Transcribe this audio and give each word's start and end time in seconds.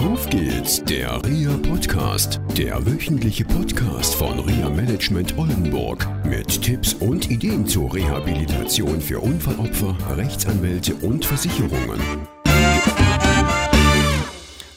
Auf 0.00 0.30
geht's, 0.30 0.82
der 0.82 1.22
RIA 1.26 1.58
Podcast, 1.58 2.40
der 2.56 2.86
wöchentliche 2.86 3.44
Podcast 3.44 4.14
von 4.14 4.38
RIA 4.38 4.70
Management 4.70 5.36
Oldenburg 5.36 6.08
mit 6.24 6.62
Tipps 6.62 6.94
und 6.94 7.30
Ideen 7.30 7.66
zur 7.66 7.92
Rehabilitation 7.92 8.98
für 8.98 9.20
Unfallopfer, 9.20 9.94
Rechtsanwälte 10.16 10.94
und 10.94 11.26
Versicherungen. 11.26 12.00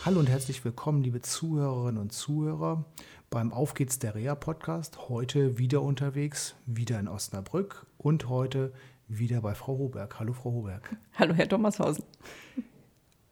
Hallo 0.04 0.20
und 0.20 0.28
herzlich 0.28 0.66
willkommen, 0.66 1.02
liebe 1.02 1.22
Zuhörerinnen 1.22 2.02
und 2.02 2.12
Zuhörer, 2.12 2.84
beim 3.30 3.54
Auf 3.54 3.76
geht's, 3.76 4.00
der 4.00 4.16
RIA 4.16 4.36
Podcast. 4.36 5.08
Heute 5.08 5.58
wieder 5.58 5.84
unterwegs, 5.84 6.56
wieder 6.66 7.00
in 7.00 7.08
Osnabrück 7.08 7.86
und 7.98 8.28
heute 8.28 8.74
wieder 9.08 9.40
bei 9.40 9.56
Frau 9.56 9.78
Hoberg. 9.78 10.20
Hallo, 10.20 10.34
Frau 10.34 10.52
Hoberg. 10.52 10.98
Hallo, 11.14 11.34
Herr 11.34 11.48
Thomasshausen. 11.48 12.04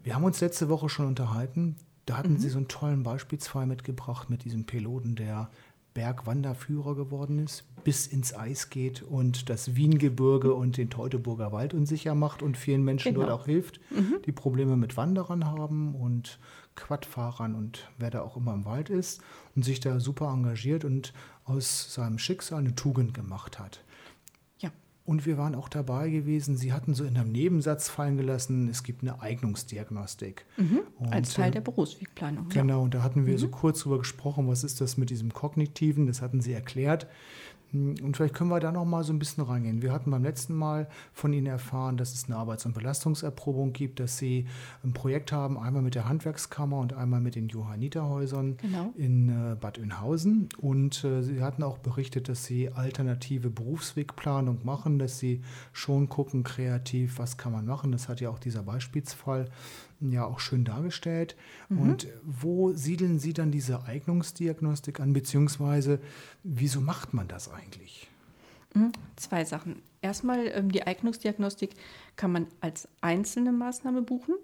Wir 0.04 0.16
haben 0.16 0.24
uns 0.24 0.42
letzte 0.42 0.70
Woche 0.70 0.90
schon 0.90 1.08
unterhalten. 1.08 1.76
Da 2.06 2.18
hatten 2.18 2.34
mhm. 2.34 2.38
Sie 2.40 2.50
so 2.50 2.58
einen 2.58 2.68
tollen 2.68 3.04
Beispielsfall 3.04 3.66
mitgebracht 3.66 4.30
mit 4.30 4.44
diesem 4.44 4.66
Piloten, 4.66 5.16
der 5.16 5.50
Bergwanderführer 5.94 6.96
geworden 6.96 7.40
ist, 7.40 7.66
bis 7.84 8.08
ins 8.08 8.34
Eis 8.34 8.70
geht 8.70 9.04
und 9.04 9.50
das 9.50 9.76
Wiengebirge 9.76 10.54
und 10.54 10.78
den 10.78 10.90
Teutoburger 10.90 11.52
Wald 11.52 11.74
unsicher 11.74 12.16
macht 12.16 12.42
und 12.42 12.56
vielen 12.56 12.84
Menschen 12.84 13.14
genau. 13.14 13.26
dort 13.26 13.42
auch 13.42 13.46
hilft, 13.46 13.82
mhm. 13.92 14.16
die 14.26 14.32
Probleme 14.32 14.78
mit 14.78 14.96
Wanderern 14.96 15.46
haben 15.46 15.94
und 15.96 16.40
Quadfahrern 16.76 17.56
und 17.56 17.90
wer 17.98 18.10
da 18.10 18.22
auch 18.22 18.38
immer 18.38 18.54
im 18.54 18.64
Wald 18.64 18.90
ist 18.90 19.22
und 19.56 19.66
sich 19.66 19.82
da 19.82 20.00
super 20.00 20.30
engagiert 20.30 20.86
und 20.86 21.14
aus 21.44 21.94
seinem 21.94 22.18
Schicksal 22.18 22.60
eine 22.60 22.76
Tugend 22.76 23.14
gemacht 23.14 23.60
hat. 23.60 23.84
Und 25.12 25.26
wir 25.26 25.38
waren 25.38 25.56
auch 25.56 25.68
dabei 25.68 26.10
gewesen. 26.10 26.56
Sie 26.56 26.72
hatten 26.72 26.94
so 26.94 27.04
in 27.04 27.18
einem 27.18 27.34
Nebensatz 27.34 27.90
fallen 27.90 28.16
gelassen, 28.16 28.70
es 28.70 28.82
gibt 28.82 29.02
eine 29.02 29.22
Eignungsdiagnostik. 29.22 30.46
Mhm, 30.56 30.84
als 31.10 31.34
Teil 31.34 31.50
äh, 31.50 31.52
der 31.52 31.60
Berufswegplanung. 31.60 32.48
Genau, 32.48 32.84
und 32.84 32.94
da 32.94 33.04
hatten 33.04 33.26
wir 33.26 33.34
mhm. 33.34 33.38
so 33.38 33.50
kurz 33.50 33.82
drüber 33.82 33.98
gesprochen, 33.98 34.48
was 34.48 34.64
ist 34.64 34.80
das 34.80 34.96
mit 34.96 35.10
diesem 35.10 35.34
Kognitiven, 35.34 36.08
das 36.08 36.22
hatten 36.22 36.40
Sie 36.40 36.54
erklärt. 36.54 37.08
Hm, 37.72 37.96
und 38.04 38.18
vielleicht 38.18 38.34
können 38.34 38.50
wir 38.50 38.60
da 38.60 38.72
noch 38.72 38.86
mal 38.86 39.04
so 39.04 39.14
ein 39.14 39.20
bisschen 39.20 39.44
reingehen. 39.44 39.82
Wir 39.82 39.92
hatten 39.92 40.12
beim 40.12 40.24
letzten 40.24 40.56
Mal 40.56 40.88
von 41.14 41.34
Ihnen 41.34 41.48
erfahren, 41.48 41.98
dass 41.98 42.14
es 42.14 42.26
eine 42.26 42.38
Arbeits- 42.38 42.66
und 42.66 42.74
Belastungserprobung 42.74 43.74
gibt, 43.74 44.00
dass 44.00 44.18
Sie 44.18 44.48
ein 44.84 44.94
Projekt 44.94 45.32
haben, 45.32 45.58
einmal 45.58 45.82
mit 45.82 45.96
der 45.96 46.08
Handwerkskammer 46.08 46.80
und 46.80 46.94
einmal 46.94 47.22
mit 47.22 47.36
den 47.36 47.48
Johanniterhäusern 47.48 48.58
genau. 48.58 48.94
in 48.96 49.30
äh, 49.30 49.56
Bad 49.56 49.80
Oeynhausen. 49.80 50.50
Und 50.58 51.04
äh, 51.04 51.22
Sie 51.22 51.42
hatten 51.42 51.64
auch 51.64 51.78
berichtet, 51.78 52.30
dass 52.30 52.46
Sie 52.46 52.70
alternative 52.70 53.50
Berufswegplanung 53.50 54.60
machen, 54.64 55.00
dass 55.00 55.20
Sie 55.20 55.42
schon 55.74 56.10
gucken, 56.10 56.44
kreativ, 56.44 57.20
was 57.20 57.38
kann 57.38 57.52
man 57.52 57.66
machen. 57.66 57.92
Das 57.92 58.10
hat 58.10 58.22
ja 58.22 58.30
auch 58.30 58.40
dieser 58.40 58.64
Beispielsfall 58.64 59.50
ja 60.10 60.26
auch 60.26 60.40
schön 60.40 60.66
dargestellt. 60.66 61.36
Mhm. 61.70 61.80
Und 61.80 62.08
wo 62.24 62.74
siedeln 62.74 63.20
Sie 63.20 63.34
dann 63.34 63.52
diese 63.52 63.84
Eignungsdiagnostik 63.84 65.00
an, 65.00 65.14
beziehungsweise 65.14 66.00
wieso 66.44 66.82
macht 66.82 67.14
man 67.14 67.28
das 67.28 67.52
eigentlich? 67.52 68.10
Mhm. 68.74 68.92
Zwei 69.16 69.46
Sachen. 69.46 69.82
Erstmal, 70.02 70.48
ähm, 70.48 70.72
die 70.72 70.84
Eignungsdiagnostik 70.84 71.72
kann 72.16 72.32
man 72.32 72.48
als 72.62 72.88
einzelne 73.02 73.52
Maßnahme 73.52 74.02
buchen. 74.02 74.36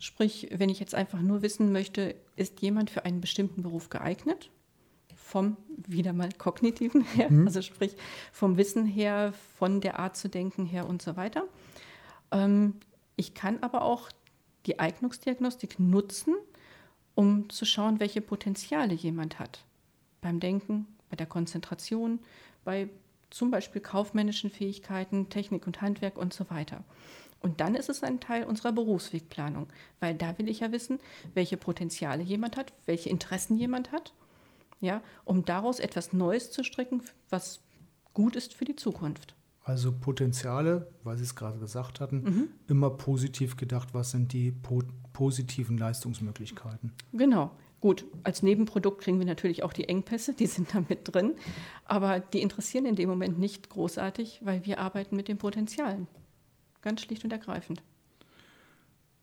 Sprich, 0.00 0.48
wenn 0.52 0.68
ich 0.68 0.80
jetzt 0.80 0.94
einfach 0.94 1.20
nur 1.20 1.42
wissen 1.42 1.72
möchte, 1.72 2.14
ist 2.36 2.60
jemand 2.62 2.90
für 2.90 3.04
einen 3.04 3.20
bestimmten 3.20 3.62
Beruf 3.62 3.90
geeignet, 3.90 4.50
vom 5.16 5.56
wieder 5.76 6.12
mal 6.12 6.30
kognitiven 6.38 7.02
her, 7.02 7.30
mhm. 7.30 7.46
also 7.46 7.62
sprich 7.62 7.96
vom 8.32 8.56
Wissen 8.56 8.86
her, 8.86 9.32
von 9.58 9.80
der 9.80 9.98
Art 9.98 10.16
zu 10.16 10.28
denken 10.28 10.64
her 10.64 10.88
und 10.88 11.02
so 11.02 11.16
weiter. 11.16 11.44
Ähm, 12.30 12.74
ich 13.16 13.34
kann 13.34 13.58
aber 13.62 13.82
auch 13.82 14.10
die 14.68 14.78
Eignungsdiagnostik 14.78 15.80
nutzen, 15.80 16.36
um 17.14 17.48
zu 17.50 17.64
schauen, 17.64 17.98
welche 17.98 18.20
Potenziale 18.20 18.94
jemand 18.94 19.38
hat. 19.38 19.64
Beim 20.20 20.38
Denken, 20.38 20.86
bei 21.10 21.16
der 21.16 21.26
Konzentration, 21.26 22.20
bei 22.64 22.88
zum 23.30 23.50
Beispiel 23.50 23.80
kaufmännischen 23.80 24.50
Fähigkeiten, 24.50 25.28
Technik 25.30 25.66
und 25.66 25.80
Handwerk 25.80 26.16
und 26.16 26.32
so 26.32 26.48
weiter. 26.50 26.84
Und 27.40 27.60
dann 27.60 27.74
ist 27.74 27.88
es 27.88 28.02
ein 28.02 28.20
Teil 28.20 28.44
unserer 28.44 28.72
Berufswegplanung, 28.72 29.68
weil 30.00 30.14
da 30.14 30.36
will 30.38 30.48
ich 30.48 30.60
ja 30.60 30.72
wissen, 30.72 30.98
welche 31.34 31.56
Potenziale 31.56 32.22
jemand 32.22 32.56
hat, 32.56 32.72
welche 32.86 33.10
Interessen 33.10 33.56
jemand 33.56 33.92
hat, 33.92 34.12
ja, 34.80 35.02
um 35.24 35.44
daraus 35.44 35.80
etwas 35.80 36.12
Neues 36.12 36.50
zu 36.50 36.62
stricken, 36.62 37.02
was 37.30 37.60
gut 38.12 38.36
ist 38.36 38.54
für 38.54 38.64
die 38.64 38.76
Zukunft. 38.76 39.34
Also 39.68 39.92
Potenziale, 39.92 40.90
weil 41.04 41.18
Sie 41.18 41.24
es 41.24 41.34
gerade 41.34 41.58
gesagt 41.58 42.00
hatten, 42.00 42.22
mhm. 42.22 42.48
immer 42.68 42.88
positiv 42.88 43.58
gedacht, 43.58 43.92
was 43.92 44.12
sind 44.12 44.32
die 44.32 44.50
po 44.50 44.82
positiven 45.12 45.76
Leistungsmöglichkeiten? 45.76 46.92
Genau. 47.12 47.50
Gut, 47.82 48.06
als 48.24 48.42
Nebenprodukt 48.42 49.02
kriegen 49.02 49.18
wir 49.18 49.26
natürlich 49.26 49.62
auch 49.62 49.74
die 49.74 49.86
Engpässe, 49.86 50.32
die 50.32 50.46
sind 50.46 50.74
da 50.74 50.82
mit 50.88 51.12
drin, 51.12 51.34
aber 51.84 52.18
die 52.18 52.40
interessieren 52.40 52.86
in 52.86 52.96
dem 52.96 53.10
Moment 53.10 53.38
nicht 53.38 53.68
großartig, 53.68 54.40
weil 54.42 54.64
wir 54.64 54.78
arbeiten 54.78 55.16
mit 55.16 55.28
den 55.28 55.36
Potenzialen. 55.36 56.06
Ganz 56.80 57.02
schlicht 57.02 57.24
und 57.24 57.32
ergreifend. 57.34 57.82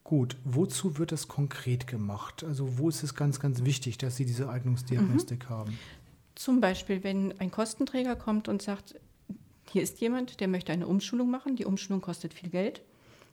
Gut, 0.04 0.38
wozu 0.44 1.00
wird 1.00 1.12
das 1.12 1.28
konkret 1.28 1.88
gemacht? 1.88 2.44
Also 2.44 2.78
wo 2.78 2.88
ist 2.88 3.02
es 3.02 3.16
ganz, 3.16 3.40
ganz 3.40 3.64
wichtig, 3.64 3.98
dass 3.98 4.16
Sie 4.16 4.28
diese 4.28 4.48
Eignungsdiagnostik 4.48 5.46
mhm. 5.46 5.50
haben? 5.50 5.80
Zum 6.36 6.62
Beispiel, 6.62 7.04
wenn 7.04 7.34
ein 7.40 7.50
Kostenträger 7.50 8.16
kommt 8.16 8.48
und 8.48 8.62
sagt, 8.62 8.94
hier 9.70 9.84
ist 9.84 10.00
jemand, 10.00 10.40
der 10.40 10.48
möchte 10.48 10.72
eine 10.72 10.88
Umschulung 10.88 11.30
machen. 11.30 11.56
Die 11.56 11.66
Umschulung 11.66 12.02
kostet 12.02 12.34
viel 12.34 12.50
Geld. 12.50 12.82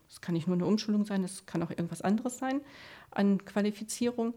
Es 0.09 0.21
kann 0.21 0.35
nicht 0.35 0.47
nur 0.47 0.57
eine 0.57 0.67
Umschulung 0.67 1.07
sein, 1.07 1.25
es 1.25 1.47
kann 1.47 1.63
auch 1.63 1.71
irgendwas 1.71 2.03
anderes 2.03 2.39
sein 2.39 2.61
an 3.11 3.45
Qualifizierung. 3.45 4.35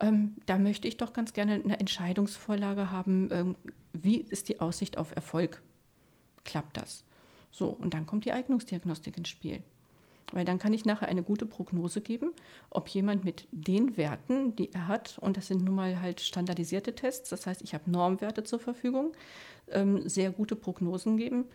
Ähm, 0.00 0.36
da 0.46 0.58
möchte 0.58 0.88
ich 0.88 0.96
doch 0.96 1.12
ganz 1.12 1.32
gerne 1.32 1.54
eine 1.54 1.80
Entscheidungsvorlage 1.80 2.90
haben. 2.90 3.28
Ähm, 3.32 3.56
wie 3.92 4.20
ist 4.20 4.48
die 4.48 4.60
Aussicht 4.60 4.96
auf 4.96 5.14
Erfolg? 5.14 5.62
Klappt 6.44 6.76
das? 6.76 7.04
So, 7.50 7.68
und 7.68 7.94
dann 7.94 8.06
kommt 8.06 8.24
die 8.24 8.32
Eignungsdiagnostik 8.32 9.16
ins 9.16 9.28
Spiel. 9.28 9.62
Weil 10.32 10.44
dann 10.44 10.58
kann 10.58 10.74
ich 10.74 10.84
nachher 10.84 11.08
eine 11.08 11.22
gute 11.22 11.46
Prognose 11.46 12.00
geben, 12.00 12.32
ob 12.70 12.88
jemand 12.88 13.24
mit 13.24 13.48
den 13.50 13.96
Werten, 13.96 14.54
die 14.56 14.72
er 14.72 14.86
hat, 14.86 15.18
und 15.18 15.36
das 15.36 15.46
sind 15.46 15.64
nun 15.64 15.74
mal 15.74 16.00
halt 16.00 16.20
standardisierte 16.20 16.94
Tests, 16.94 17.30
das 17.30 17.46
heißt, 17.46 17.62
ich 17.62 17.72
habe 17.72 17.90
Normwerte 17.90 18.44
zur 18.44 18.58
Verfügung, 18.58 19.12
ähm, 19.70 20.06
sehr 20.08 20.30
gute 20.30 20.54
Prognosen 20.54 21.16
geben, 21.16 21.46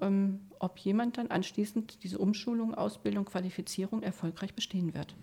ähm, 0.00 0.40
ob 0.58 0.78
jemand 0.78 1.18
dann 1.18 1.28
anschließend 1.28 2.02
diese 2.02 2.18
Umschulung, 2.18 2.74
Ausbildung, 2.74 3.24
Qualifizierung 3.26 4.02
erfolgreich 4.02 4.54
bestehen 4.54 4.94
wird. 4.94 5.14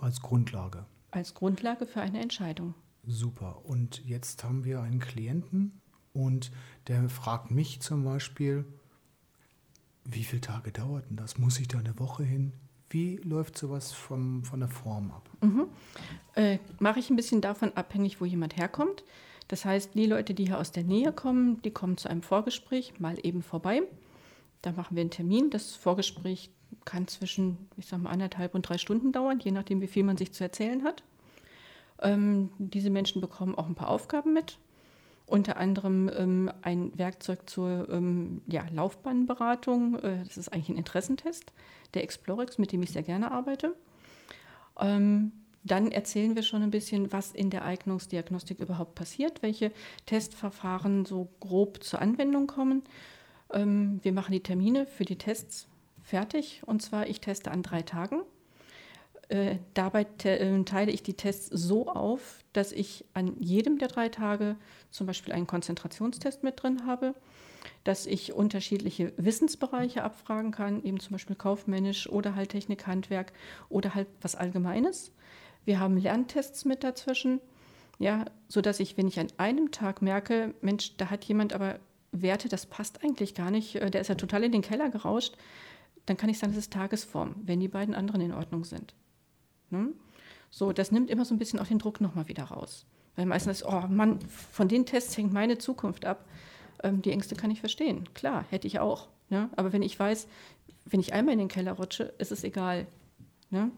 Als 0.00 0.20
Grundlage. 0.20 0.86
Als 1.10 1.34
Grundlage 1.34 1.86
für 1.86 2.00
eine 2.00 2.20
Entscheidung. 2.20 2.74
Super. 3.06 3.60
Und 3.64 4.04
jetzt 4.04 4.44
haben 4.44 4.64
wir 4.64 4.80
einen 4.80 4.98
Klienten 4.98 5.80
und 6.12 6.50
der 6.88 7.08
fragt 7.08 7.50
mich 7.50 7.80
zum 7.80 8.04
Beispiel, 8.04 8.64
wie 10.04 10.24
viele 10.24 10.40
Tage 10.40 10.70
dauert 10.72 11.08
denn 11.08 11.16
das? 11.16 11.38
Muss 11.38 11.58
ich 11.58 11.68
da 11.68 11.78
eine 11.78 11.98
Woche 11.98 12.24
hin? 12.24 12.52
Wie 12.90 13.16
läuft 13.16 13.58
sowas 13.58 13.92
vom, 13.92 14.44
von 14.44 14.60
der 14.60 14.68
Form 14.68 15.10
ab? 15.10 15.28
Mhm. 15.40 15.66
Äh, 16.34 16.58
Mache 16.78 17.00
ich 17.00 17.10
ein 17.10 17.16
bisschen 17.16 17.40
davon 17.40 17.72
abhängig, 17.74 18.20
wo 18.20 18.24
jemand 18.24 18.56
herkommt. 18.56 19.04
Das 19.48 19.64
heißt, 19.64 19.94
die 19.94 20.06
Leute, 20.06 20.34
die 20.34 20.46
hier 20.46 20.58
aus 20.58 20.72
der 20.72 20.84
Nähe 20.84 21.12
kommen, 21.12 21.60
die 21.62 21.70
kommen 21.70 21.96
zu 21.96 22.08
einem 22.08 22.22
Vorgespräch 22.22 22.98
mal 23.00 23.16
eben 23.22 23.42
vorbei. 23.42 23.82
Da 24.62 24.72
machen 24.72 24.96
wir 24.96 25.02
einen 25.02 25.10
Termin. 25.10 25.50
Das 25.50 25.74
Vorgespräch 25.74 26.50
kann 26.84 27.08
zwischen, 27.08 27.58
ich 27.76 27.86
sag 27.86 28.00
mal, 28.00 28.10
anderthalb 28.10 28.54
und 28.54 28.68
drei 28.68 28.78
Stunden 28.78 29.12
dauern, 29.12 29.40
je 29.42 29.50
nachdem, 29.50 29.80
wie 29.80 29.86
viel 29.86 30.04
man 30.04 30.16
sich 30.16 30.32
zu 30.32 30.44
erzählen 30.44 30.84
hat. 30.84 31.02
Ähm, 32.00 32.50
diese 32.58 32.90
Menschen 32.90 33.20
bekommen 33.20 33.54
auch 33.54 33.66
ein 33.66 33.74
paar 33.74 33.88
Aufgaben 33.88 34.32
mit 34.32 34.58
unter 35.26 35.56
anderem 35.56 36.10
ähm, 36.14 36.50
ein 36.62 36.96
Werkzeug 36.98 37.48
zur 37.48 37.88
ähm, 37.90 38.42
ja, 38.46 38.64
Laufbahnberatung. 38.70 39.98
Äh, 40.00 40.24
das 40.24 40.36
ist 40.36 40.52
eigentlich 40.52 40.68
ein 40.68 40.76
Interessentest, 40.76 41.52
der 41.94 42.02
Explorex, 42.02 42.58
mit 42.58 42.72
dem 42.72 42.82
ich 42.82 42.92
sehr 42.92 43.02
gerne 43.02 43.30
arbeite. 43.30 43.74
Ähm, 44.78 45.32
dann 45.62 45.90
erzählen 45.92 46.36
wir 46.36 46.42
schon 46.42 46.62
ein 46.62 46.70
bisschen, 46.70 47.10
was 47.10 47.32
in 47.32 47.48
der 47.48 47.64
Eignungsdiagnostik 47.64 48.60
überhaupt 48.60 48.94
passiert, 48.94 49.42
welche 49.42 49.72
Testverfahren 50.04 51.06
so 51.06 51.28
grob 51.40 51.82
zur 51.82 52.02
Anwendung 52.02 52.46
kommen. 52.46 52.82
Ähm, 53.50 53.98
wir 54.02 54.12
machen 54.12 54.32
die 54.32 54.42
Termine 54.42 54.86
für 54.86 55.06
die 55.06 55.16
Tests 55.16 55.68
fertig 56.02 56.60
und 56.66 56.82
zwar 56.82 57.06
ich 57.06 57.20
teste 57.20 57.50
an 57.50 57.62
drei 57.62 57.80
Tagen. 57.80 58.20
Äh, 59.34 59.58
dabei 59.74 60.04
te 60.04 60.38
äh, 60.38 60.62
teile 60.62 60.92
ich 60.92 61.02
die 61.02 61.14
Tests 61.14 61.48
so 61.50 61.88
auf, 61.88 62.44
dass 62.52 62.70
ich 62.70 63.04
an 63.14 63.34
jedem 63.40 63.78
der 63.78 63.88
drei 63.88 64.08
Tage 64.08 64.54
zum 64.92 65.08
Beispiel 65.08 65.32
einen 65.32 65.48
Konzentrationstest 65.48 66.44
mit 66.44 66.62
drin 66.62 66.86
habe, 66.86 67.16
dass 67.82 68.06
ich 68.06 68.32
unterschiedliche 68.32 69.12
Wissensbereiche 69.16 70.04
abfragen 70.04 70.52
kann, 70.52 70.84
eben 70.84 71.00
zum 71.00 71.14
Beispiel 71.14 71.34
kaufmännisch 71.34 72.08
oder 72.08 72.36
halt 72.36 72.50
Technik, 72.50 72.86
Handwerk 72.86 73.32
oder 73.68 73.96
halt 73.96 74.06
was 74.20 74.36
Allgemeines. 74.36 75.10
Wir 75.64 75.80
haben 75.80 75.96
Lerntests 75.96 76.64
mit 76.64 76.84
dazwischen, 76.84 77.40
ja, 77.98 78.26
sodass 78.46 78.78
ich, 78.78 78.96
wenn 78.96 79.08
ich 79.08 79.18
an 79.18 79.32
einem 79.36 79.72
Tag 79.72 80.00
merke, 80.00 80.54
Mensch, 80.60 80.96
da 80.96 81.10
hat 81.10 81.24
jemand 81.24 81.54
aber 81.54 81.80
Werte, 82.12 82.48
das 82.48 82.66
passt 82.66 83.02
eigentlich 83.02 83.34
gar 83.34 83.50
nicht, 83.50 83.74
äh, 83.74 83.90
der 83.90 84.02
ist 84.02 84.08
ja 84.08 84.14
total 84.14 84.44
in 84.44 84.52
den 84.52 84.62
Keller 84.62 84.90
gerauscht, 84.90 85.36
dann 86.06 86.16
kann 86.16 86.30
ich 86.30 86.38
sagen, 86.38 86.52
das 86.52 86.60
ist 86.60 86.72
Tagesform, 86.72 87.34
wenn 87.42 87.58
die 87.58 87.66
beiden 87.66 87.96
anderen 87.96 88.20
in 88.20 88.32
Ordnung 88.32 88.62
sind. 88.62 88.94
Ne? 89.70 89.92
So, 90.50 90.72
das 90.72 90.92
nimmt 90.92 91.10
immer 91.10 91.24
so 91.24 91.34
ein 91.34 91.38
bisschen 91.38 91.58
auch 91.58 91.66
den 91.66 91.78
Druck 91.78 92.00
nochmal 92.00 92.28
wieder 92.28 92.44
raus. 92.44 92.86
Weil 93.16 93.26
meistens 93.26 93.58
ist, 93.58 93.66
oh 93.66 93.84
Mann, 93.88 94.20
von 94.52 94.68
den 94.68 94.86
Tests 94.86 95.16
hängt 95.16 95.32
meine 95.32 95.58
Zukunft 95.58 96.04
ab. 96.04 96.24
Ähm, 96.82 97.02
die 97.02 97.10
Ängste 97.10 97.34
kann 97.34 97.50
ich 97.50 97.60
verstehen. 97.60 98.08
Klar, 98.14 98.44
hätte 98.50 98.66
ich 98.66 98.78
auch. 98.78 99.08
Ne? 99.30 99.48
Aber 99.56 99.72
wenn 99.72 99.82
ich 99.82 99.98
weiß, 99.98 100.26
wenn 100.86 101.00
ich 101.00 101.12
einmal 101.12 101.32
in 101.32 101.38
den 101.38 101.48
Keller 101.48 101.72
rutsche, 101.72 102.14
ist 102.18 102.32
es 102.32 102.44
egal. 102.44 102.86
Ne? 103.50 103.70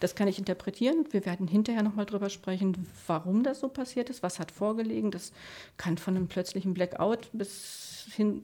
Das 0.00 0.14
kann 0.14 0.28
ich 0.28 0.38
interpretieren. 0.38 1.06
Wir 1.10 1.24
werden 1.24 1.48
hinterher 1.48 1.82
nochmal 1.82 2.06
drüber 2.06 2.28
sprechen, 2.28 2.86
warum 3.06 3.42
das 3.42 3.60
so 3.60 3.68
passiert 3.68 4.10
ist, 4.10 4.22
was 4.22 4.38
hat 4.38 4.50
vorgelegen. 4.50 5.10
Das 5.10 5.32
kann 5.76 5.96
von 5.96 6.16
einem 6.16 6.28
plötzlichen 6.28 6.74
Blackout 6.74 7.30
bis 7.32 8.06
hin, 8.14 8.42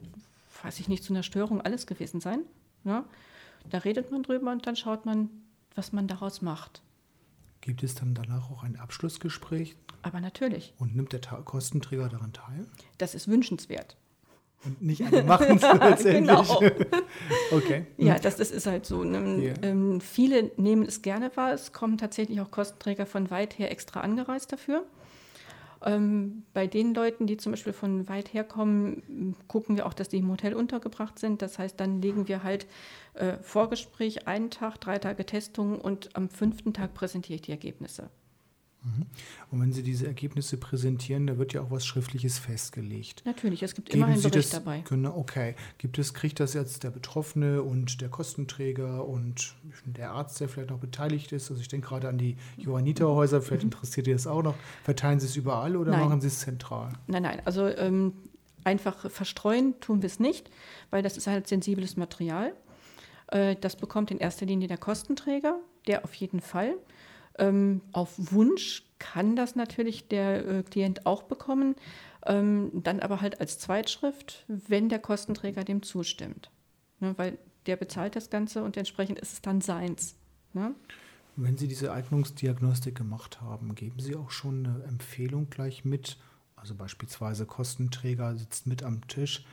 weiß 0.62 0.80
ich 0.80 0.88
nicht, 0.88 1.04
zu 1.04 1.12
einer 1.12 1.22
Störung 1.22 1.60
alles 1.60 1.86
gewesen 1.86 2.20
sein. 2.20 2.40
Ne? 2.84 3.04
Da 3.70 3.78
redet 3.78 4.10
man 4.10 4.22
drüber 4.22 4.50
und 4.50 4.66
dann 4.66 4.76
schaut 4.76 5.04
man, 5.04 5.28
was 5.74 5.92
man 5.92 6.08
daraus 6.08 6.42
macht. 6.42 6.82
Gibt 7.60 7.82
es 7.82 7.94
dann 7.94 8.14
danach 8.14 8.50
auch 8.50 8.64
ein 8.64 8.76
Abschlussgespräch? 8.76 9.76
Aber 10.02 10.20
natürlich. 10.20 10.74
Und 10.78 10.96
nimmt 10.96 11.12
der 11.12 11.20
Kostenträger 11.20 12.08
daran 12.08 12.32
teil? 12.32 12.66
Das 12.98 13.14
ist 13.14 13.28
wünschenswert. 13.28 13.96
Und 14.64 14.82
nicht 14.82 15.02
alle 15.04 15.24
machen 15.24 15.56
es 15.56 15.62
letztendlich. 15.80 16.58
genau. 16.58 16.62
okay. 17.52 17.86
Ja, 17.98 18.18
das, 18.18 18.36
das 18.36 18.50
ist 18.50 18.66
halt 18.66 18.86
so. 18.86 19.02
Ne? 19.04 19.18
Yeah. 19.38 19.54
Ähm, 19.62 20.00
viele 20.00 20.52
nehmen 20.56 20.84
es 20.84 21.02
gerne 21.02 21.36
wahr. 21.36 21.52
Es 21.52 21.72
kommen 21.72 21.98
tatsächlich 21.98 22.40
auch 22.40 22.50
Kostenträger 22.50 23.06
von 23.06 23.30
weit 23.30 23.58
her 23.58 23.70
extra 23.70 24.00
angereist 24.00 24.52
dafür. 24.52 24.84
Ähm, 25.84 26.44
bei 26.54 26.66
den 26.66 26.94
Leuten, 26.94 27.26
die 27.26 27.36
zum 27.36 27.52
Beispiel 27.52 27.72
von 27.72 28.08
weit 28.08 28.32
her 28.32 28.44
kommen, 28.44 29.36
gucken 29.48 29.76
wir 29.76 29.86
auch, 29.86 29.94
dass 29.94 30.08
die 30.08 30.18
im 30.18 30.30
Hotel 30.30 30.54
untergebracht 30.54 31.18
sind. 31.18 31.42
Das 31.42 31.58
heißt, 31.58 31.78
dann 31.80 32.00
legen 32.00 32.28
wir 32.28 32.42
halt 32.42 32.66
äh, 33.14 33.38
Vorgespräch, 33.42 34.26
einen 34.28 34.50
Tag, 34.50 34.78
drei 34.78 34.98
Tage 34.98 35.26
Testung 35.26 35.80
und 35.80 36.14
am 36.14 36.28
fünften 36.28 36.72
Tag 36.72 36.94
präsentiere 36.94 37.36
ich 37.36 37.42
die 37.42 37.52
Ergebnisse. 37.52 38.10
Mhm. 38.84 39.06
Und 39.50 39.60
wenn 39.60 39.72
Sie 39.72 39.82
diese 39.82 40.06
Ergebnisse 40.06 40.56
präsentieren, 40.56 41.26
da 41.26 41.38
wird 41.38 41.52
ja 41.52 41.62
auch 41.62 41.70
was 41.70 41.86
Schriftliches 41.86 42.38
festgelegt. 42.38 43.22
Natürlich, 43.24 43.62
es 43.62 43.74
gibt 43.74 43.90
Geben 43.90 44.02
immer 44.02 44.12
einen 44.12 44.22
Bericht 44.22 44.36
das, 44.36 44.50
dabei. 44.50 44.80
Können, 44.80 45.06
okay, 45.06 45.54
gibt 45.78 45.98
es, 45.98 46.14
kriegt 46.14 46.40
das 46.40 46.54
jetzt 46.54 46.82
der 46.82 46.90
Betroffene 46.90 47.62
und 47.62 48.00
der 48.00 48.08
Kostenträger 48.08 49.06
und 49.06 49.54
der 49.84 50.12
Arzt, 50.12 50.40
der 50.40 50.48
vielleicht 50.48 50.70
noch 50.70 50.78
beteiligt 50.78 51.32
ist? 51.32 51.50
Also 51.50 51.60
ich 51.60 51.68
denke 51.68 51.88
gerade 51.88 52.08
an 52.08 52.18
die 52.18 52.36
Johanniterhäuser, 52.56 53.40
vielleicht 53.40 53.62
mhm. 53.62 53.72
interessiert 53.72 54.06
ihr 54.08 54.14
das 54.14 54.26
auch 54.26 54.42
noch. 54.42 54.56
Verteilen 54.82 55.20
Sie 55.20 55.26
es 55.26 55.36
überall 55.36 55.76
oder 55.76 55.92
nein. 55.92 56.00
machen 56.00 56.20
Sie 56.20 56.28
es 56.28 56.40
zentral? 56.40 56.92
Nein, 57.06 57.22
nein, 57.22 57.42
also 57.44 57.66
ähm, 57.66 58.12
einfach 58.64 59.10
verstreuen 59.10 59.78
tun 59.80 60.02
wir 60.02 60.08
es 60.08 60.18
nicht, 60.18 60.50
weil 60.90 61.02
das 61.02 61.16
ist 61.16 61.26
halt 61.26 61.46
sensibles 61.46 61.96
Material. 61.96 62.52
Äh, 63.28 63.56
das 63.60 63.76
bekommt 63.76 64.10
in 64.10 64.18
erster 64.18 64.46
Linie 64.46 64.68
der 64.68 64.78
Kostenträger, 64.78 65.58
der 65.86 66.04
auf 66.04 66.14
jeden 66.14 66.40
Fall. 66.40 66.74
Ähm, 67.38 67.80
auf 67.92 68.12
Wunsch 68.16 68.84
kann 68.98 69.36
das 69.36 69.56
natürlich 69.56 70.08
der 70.08 70.46
äh, 70.46 70.62
Klient 70.62 71.06
auch 71.06 71.22
bekommen, 71.22 71.74
ähm, 72.26 72.70
dann 72.74 73.00
aber 73.00 73.20
halt 73.20 73.40
als 73.40 73.58
Zweitschrift, 73.58 74.44
wenn 74.48 74.88
der 74.88 74.98
Kostenträger 74.98 75.64
dem 75.64 75.82
zustimmt. 75.82 76.50
Ne, 77.00 77.14
weil 77.16 77.38
der 77.66 77.76
bezahlt 77.76 78.16
das 78.16 78.30
Ganze 78.30 78.62
und 78.62 78.76
entsprechend 78.76 79.18
ist 79.18 79.32
es 79.32 79.42
dann 79.42 79.60
seins. 79.60 80.14
Ne? 80.52 80.74
Wenn 81.36 81.56
Sie 81.56 81.68
diese 81.68 81.92
Eignungsdiagnostik 81.92 82.94
gemacht 82.94 83.40
haben, 83.40 83.74
geben 83.74 83.98
Sie 83.98 84.16
auch 84.16 84.30
schon 84.30 84.66
eine 84.66 84.84
Empfehlung 84.84 85.48
gleich 85.48 85.84
mit, 85.84 86.18
also 86.56 86.74
beispielsweise 86.74 87.46
Kostenträger 87.46 88.36
sitzt 88.36 88.66
mit 88.66 88.82
am 88.82 89.06
Tisch, 89.08 89.44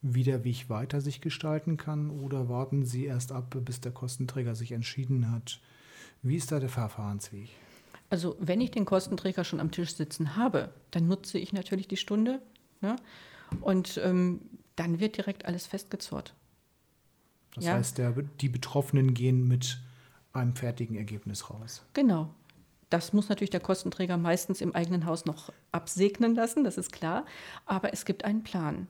wie 0.00 0.22
der 0.22 0.44
Weg 0.44 0.70
weiter 0.70 1.00
sich 1.00 1.20
gestalten 1.20 1.76
kann 1.76 2.10
oder 2.10 2.48
warten 2.48 2.84
Sie 2.84 3.04
erst 3.04 3.32
ab, 3.32 3.56
bis 3.64 3.80
der 3.80 3.92
Kostenträger 3.92 4.54
sich 4.54 4.72
entschieden 4.72 5.30
hat, 5.30 5.60
wie 6.22 6.36
ist 6.36 6.52
da 6.52 6.60
der 6.60 6.68
Verfahrensweg? 6.68 7.50
Also 8.10 8.36
wenn 8.40 8.60
ich 8.60 8.70
den 8.70 8.84
Kostenträger 8.84 9.44
schon 9.44 9.60
am 9.60 9.70
Tisch 9.70 9.94
sitzen 9.94 10.36
habe, 10.36 10.70
dann 10.90 11.08
nutze 11.08 11.38
ich 11.38 11.52
natürlich 11.52 11.88
die 11.88 11.96
Stunde 11.96 12.40
ne? 12.80 12.96
und 13.60 14.00
ähm, 14.02 14.40
dann 14.76 15.00
wird 15.00 15.16
direkt 15.16 15.44
alles 15.44 15.66
festgezurrt. 15.66 16.34
Das 17.54 17.64
ja? 17.64 17.74
heißt, 17.74 17.98
der, 17.98 18.12
die 18.12 18.48
Betroffenen 18.48 19.14
gehen 19.14 19.46
mit 19.46 19.78
einem 20.32 20.54
fertigen 20.54 20.96
Ergebnis 20.96 21.50
raus. 21.50 21.82
Genau. 21.94 22.30
Das 22.90 23.12
muss 23.12 23.28
natürlich 23.28 23.50
der 23.50 23.60
Kostenträger 23.60 24.16
meistens 24.16 24.60
im 24.60 24.74
eigenen 24.74 25.04
Haus 25.04 25.26
noch 25.26 25.52
absegnen 25.72 26.34
lassen, 26.34 26.64
das 26.64 26.78
ist 26.78 26.92
klar. 26.92 27.26
Aber 27.66 27.92
es 27.92 28.04
gibt 28.06 28.24
einen 28.24 28.42
Plan. 28.42 28.88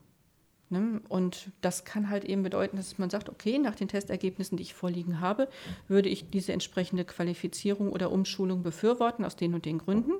Ne? 0.69 1.01
Und 1.09 1.51
das 1.61 1.83
kann 1.83 2.09
halt 2.09 2.23
eben 2.25 2.43
bedeuten, 2.43 2.77
dass 2.77 2.97
man 2.97 3.09
sagt, 3.09 3.29
okay, 3.29 3.57
nach 3.57 3.75
den 3.75 3.87
Testergebnissen, 3.87 4.57
die 4.57 4.63
ich 4.63 4.73
vorliegen 4.73 5.19
habe, 5.19 5.47
würde 5.87 6.09
ich 6.09 6.29
diese 6.29 6.53
entsprechende 6.53 7.05
Qualifizierung 7.05 7.91
oder 7.91 8.11
Umschulung 8.11 8.61
befürworten 8.61 9.25
aus 9.25 9.35
den 9.35 9.55
und 9.55 9.65
den 9.65 9.79
Gründen. 9.79 10.13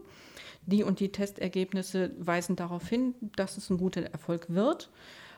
Die 0.65 0.83
und 0.83 0.99
die 0.99 1.11
Testergebnisse 1.11 2.11
weisen 2.17 2.55
darauf 2.55 2.87
hin, 2.87 3.13
dass 3.35 3.57
es 3.57 3.69
ein 3.69 3.77
guter 3.77 4.01
Erfolg 4.01 4.49
wird. 4.49 4.89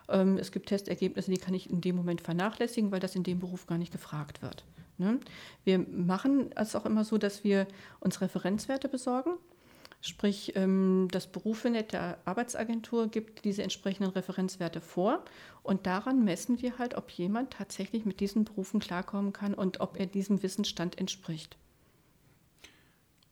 Ähm, 0.10 0.38
es 0.38 0.52
gibt 0.52 0.69
Testergebnisse, 0.69 1.31
die 1.31 1.38
kann 1.38 1.54
ich 1.54 1.69
in 1.69 1.81
dem 1.81 1.96
Moment 1.96 2.22
vernachlässigen, 2.22 2.92
weil 2.92 3.00
das 3.00 3.16
in 3.16 3.24
dem 3.24 3.40
Beruf 3.40 3.68
gar 3.68 3.78
nicht 3.78 3.92
gefragt 3.92 4.42
wird. 4.42 4.63
Ne? 4.98 5.19
Wir 5.63 5.80
machen 5.80 6.52
es 6.56 6.75
auch 6.75 6.86
immer 6.86 7.04
so, 7.04 7.18
dass 7.18 7.44
wir 7.44 7.68
uns 8.00 8.22
Referenzwerte 8.22 8.88
besorgen. 8.88 9.31
Sprich, 10.01 10.56
ähm, 10.56 11.07
das 11.12 11.27
Berufenet 11.27 11.94
der 11.94 12.18
Arbeitsagentur 12.25 13.07
gibt 13.07 13.45
diese 13.45 13.62
entsprechenden 13.62 14.12
Referenzwerte 14.12 14.81
vor 14.81 15.24
und 15.62 15.86
daran 15.86 16.24
messen 16.24 16.62
wir 16.62 16.80
halt, 16.80 16.95
ob 16.95 17.12
jemand 17.12 17.51
tatsächlich 17.53 18.03
mit 18.03 18.19
diesen 18.19 18.44
Berufen 18.44 18.80
klarkommen 18.80 19.31
kann 19.31 19.53
und 19.53 19.80
ob 19.80 20.00
er 20.00 20.07
diesem 20.07 20.42
Wissensstand 20.42 20.98
entspricht. 20.98 21.56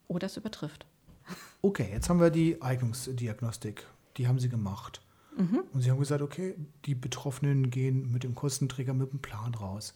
Oder 0.07 0.27
es 0.27 0.37
übertrifft. 0.37 0.85
Okay, 1.61 1.89
jetzt 1.91 2.09
haben 2.09 2.19
wir 2.19 2.29
die 2.29 2.61
Eignungsdiagnostik. 2.61 3.85
Die 4.17 4.27
haben 4.27 4.39
Sie 4.39 4.49
gemacht. 4.49 5.01
Mhm. 5.37 5.63
Und 5.73 5.81
Sie 5.81 5.89
haben 5.89 5.99
gesagt, 5.99 6.21
okay, 6.21 6.55
die 6.85 6.95
Betroffenen 6.95 7.69
gehen 7.69 8.11
mit 8.11 8.23
dem 8.23 8.35
Kostenträger 8.35 8.93
mit 8.93 9.11
dem 9.11 9.19
Plan 9.19 9.55
raus. 9.55 9.95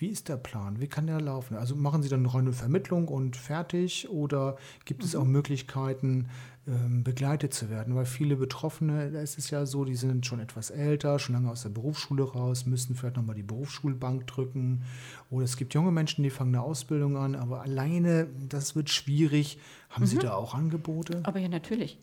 Wie 0.00 0.08
ist 0.08 0.30
der 0.30 0.38
Plan? 0.38 0.80
Wie 0.80 0.86
kann 0.86 1.06
der 1.06 1.20
laufen? 1.20 1.58
Also 1.58 1.76
machen 1.76 2.02
Sie 2.02 2.08
dann 2.08 2.20
eine 2.20 2.32
reine 2.32 2.54
Vermittlung 2.54 3.06
und 3.08 3.36
fertig 3.36 4.08
oder 4.08 4.56
gibt 4.86 5.04
es 5.04 5.14
auch 5.14 5.26
mhm. 5.26 5.32
Möglichkeiten, 5.32 6.30
ähm, 6.66 7.04
begleitet 7.04 7.52
zu 7.52 7.68
werden? 7.68 7.94
Weil 7.94 8.06
viele 8.06 8.36
Betroffene, 8.36 9.10
da 9.10 9.20
ist 9.20 9.36
es 9.36 9.50
ja 9.50 9.66
so, 9.66 9.84
die 9.84 9.96
sind 9.96 10.24
schon 10.24 10.40
etwas 10.40 10.70
älter, 10.70 11.18
schon 11.18 11.34
lange 11.34 11.50
aus 11.50 11.64
der 11.64 11.68
Berufsschule 11.68 12.22
raus, 12.22 12.64
müssen 12.64 12.94
vielleicht 12.94 13.16
nochmal 13.16 13.36
die 13.36 13.42
Berufsschulbank 13.42 14.26
drücken. 14.26 14.84
Oder 15.28 15.44
es 15.44 15.58
gibt 15.58 15.74
junge 15.74 15.92
Menschen, 15.92 16.22
die 16.22 16.30
fangen 16.30 16.54
eine 16.54 16.64
Ausbildung 16.64 17.18
an, 17.18 17.34
aber 17.34 17.60
alleine, 17.60 18.26
das 18.48 18.74
wird 18.74 18.88
schwierig. 18.88 19.58
Haben 19.90 20.04
mhm. 20.04 20.08
Sie 20.08 20.16
da 20.16 20.32
auch 20.32 20.54
Angebote? 20.54 21.20
Aber 21.24 21.40
ja, 21.40 21.48
natürlich. 21.48 21.98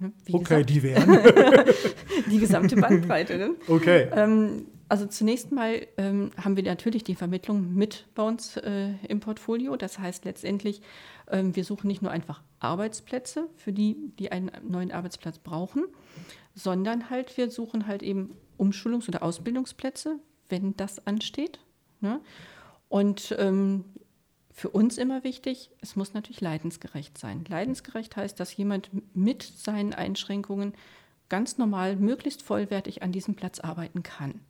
Ne? 0.00 0.10
Wie 0.24 0.34
okay, 0.34 0.42
gesagt, 0.42 0.70
die 0.70 0.82
wären. 0.82 1.18
die 2.28 2.38
gesamte 2.40 2.74
Bandbreite. 2.80 3.38
Ne? 3.38 3.50
Okay. 3.68 4.08
Ähm, 4.10 4.64
also 4.88 5.06
zunächst 5.06 5.52
mal 5.52 5.86
ähm, 5.96 6.30
haben 6.36 6.56
wir 6.56 6.62
natürlich 6.62 7.04
die 7.04 7.14
Vermittlung 7.14 7.74
mit 7.74 8.06
bei 8.14 8.22
uns 8.22 8.56
äh, 8.56 8.92
im 9.08 9.20
Portfolio. 9.20 9.76
Das 9.76 9.98
heißt 9.98 10.24
letztendlich, 10.24 10.80
ähm, 11.28 11.56
wir 11.56 11.64
suchen 11.64 11.88
nicht 11.88 12.02
nur 12.02 12.10
einfach 12.10 12.42
Arbeitsplätze 12.60 13.48
für 13.56 13.72
die, 13.72 13.96
die 14.18 14.30
einen 14.30 14.50
neuen 14.62 14.92
Arbeitsplatz 14.92 15.38
brauchen, 15.38 15.84
sondern 16.54 17.10
halt 17.10 17.36
wir 17.36 17.50
suchen 17.50 17.86
halt 17.86 18.02
eben 18.02 18.36
Umschulungs- 18.58 19.08
oder 19.08 19.22
Ausbildungsplätze, 19.22 20.18
wenn 20.48 20.76
das 20.76 21.06
ansteht. 21.06 21.58
Ne? 22.00 22.20
Und 22.88 23.34
ähm, 23.38 23.84
für 24.52 24.70
uns 24.70 24.96
immer 24.96 25.24
wichtig, 25.24 25.70
es 25.80 25.96
muss 25.96 26.14
natürlich 26.14 26.40
leidensgerecht 26.40 27.18
sein. 27.18 27.44
Leidensgerecht 27.48 28.16
heißt, 28.16 28.38
dass 28.40 28.56
jemand 28.56 28.90
mit 29.14 29.42
seinen 29.42 29.92
Einschränkungen 29.92 30.72
ganz 31.28 31.58
normal, 31.58 31.96
möglichst 31.96 32.42
vollwertig 32.42 33.02
an 33.02 33.12
diesem 33.12 33.34
Platz 33.34 33.60
arbeiten 33.60 34.02
kann. 34.02 34.40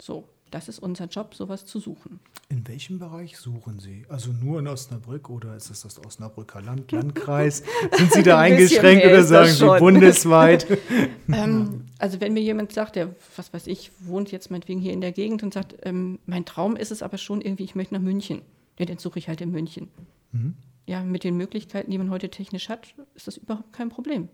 So, 0.00 0.28
das 0.50 0.68
ist 0.68 0.80
unser 0.80 1.06
Job, 1.06 1.34
sowas 1.34 1.64
zu 1.64 1.78
suchen. 1.78 2.18
In 2.48 2.66
welchem 2.66 2.98
Bereich 2.98 3.36
suchen 3.36 3.78
Sie? 3.78 4.04
Also 4.08 4.32
nur 4.32 4.58
in 4.58 4.66
Osnabrück 4.66 5.30
oder 5.30 5.54
ist 5.54 5.70
es 5.70 5.82
das 5.82 6.04
Osnabrücker 6.04 6.60
Land, 6.60 6.90
Landkreis? 6.90 7.62
Sind 7.96 8.12
Sie 8.12 8.22
da 8.22 8.38
eingeschränkt 8.38 9.04
oder 9.04 9.22
sagen 9.22 9.52
Sie 9.52 9.78
bundesweit? 9.78 10.66
ähm, 11.32 11.84
also 11.98 12.20
wenn 12.20 12.32
mir 12.32 12.42
jemand 12.42 12.72
sagt, 12.72 12.96
der, 12.96 13.14
was 13.36 13.52
weiß 13.52 13.68
ich, 13.68 13.92
wohnt 14.00 14.32
jetzt 14.32 14.50
meinetwegen 14.50 14.80
hier 14.80 14.92
in 14.92 15.00
der 15.00 15.12
Gegend 15.12 15.42
und 15.42 15.54
sagt, 15.54 15.76
ähm, 15.82 16.18
mein 16.26 16.44
Traum 16.44 16.74
ist 16.74 16.90
es 16.90 17.02
aber 17.02 17.18
schon 17.18 17.40
irgendwie, 17.40 17.64
ich 17.64 17.76
möchte 17.76 17.94
nach 17.94 18.02
München. 18.02 18.42
Ja, 18.78 18.86
dann 18.86 18.98
suche 18.98 19.18
ich 19.18 19.28
halt 19.28 19.40
in 19.40 19.50
München. 19.50 19.88
Mhm. 20.32 20.54
Ja, 20.86 21.04
mit 21.04 21.22
den 21.22 21.36
Möglichkeiten, 21.36 21.90
die 21.90 21.98
man 21.98 22.10
heute 22.10 22.30
technisch 22.30 22.68
hat, 22.68 22.94
ist 23.14 23.28
das 23.28 23.36
überhaupt 23.36 23.72
kein 23.72 23.90
Problem. 23.90 24.28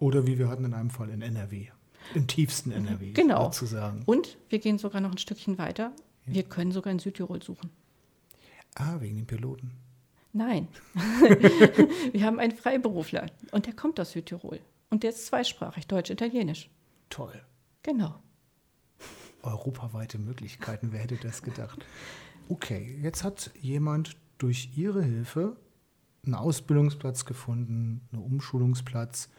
Oder 0.00 0.26
wie 0.26 0.38
wir 0.38 0.48
hatten 0.48 0.64
in 0.64 0.74
einem 0.74 0.90
Fall 0.90 1.10
in 1.10 1.22
NRW. 1.22 1.68
Im 2.14 2.26
tiefsten 2.26 2.72
NRW. 2.72 3.12
Genau. 3.12 3.44
Sozusagen. 3.44 4.02
Und 4.06 4.38
wir 4.48 4.58
gehen 4.58 4.78
sogar 4.78 5.00
noch 5.00 5.10
ein 5.12 5.18
Stückchen 5.18 5.58
weiter. 5.58 5.92
Ja. 6.26 6.34
Wir 6.34 6.42
können 6.44 6.72
sogar 6.72 6.92
in 6.92 6.98
Südtirol 6.98 7.42
suchen. 7.42 7.70
Ah, 8.74 9.00
wegen 9.00 9.16
den 9.16 9.26
Piloten. 9.26 9.72
Nein. 10.32 10.68
wir 12.12 12.24
haben 12.24 12.38
einen 12.38 12.56
Freiberufler 12.56 13.26
und 13.50 13.66
der 13.66 13.74
kommt 13.74 13.98
aus 13.98 14.12
Südtirol. 14.12 14.60
Und 14.90 15.02
der 15.02 15.10
ist 15.10 15.26
zweisprachig, 15.26 15.86
Deutsch-Italienisch. 15.86 16.70
Toll. 17.08 17.42
Genau. 17.82 18.20
Europaweite 19.42 20.18
Möglichkeiten, 20.18 20.92
wer 20.92 21.00
hätte 21.00 21.16
das 21.16 21.42
gedacht? 21.42 21.84
Okay, 22.48 22.98
jetzt 23.02 23.24
hat 23.24 23.50
jemand 23.60 24.16
durch 24.38 24.70
Ihre 24.76 25.02
Hilfe 25.02 25.56
einen 26.24 26.34
Ausbildungsplatz 26.34 27.24
gefunden, 27.24 28.02
einen 28.12 28.22
Umschulungsplatz. 28.22 29.30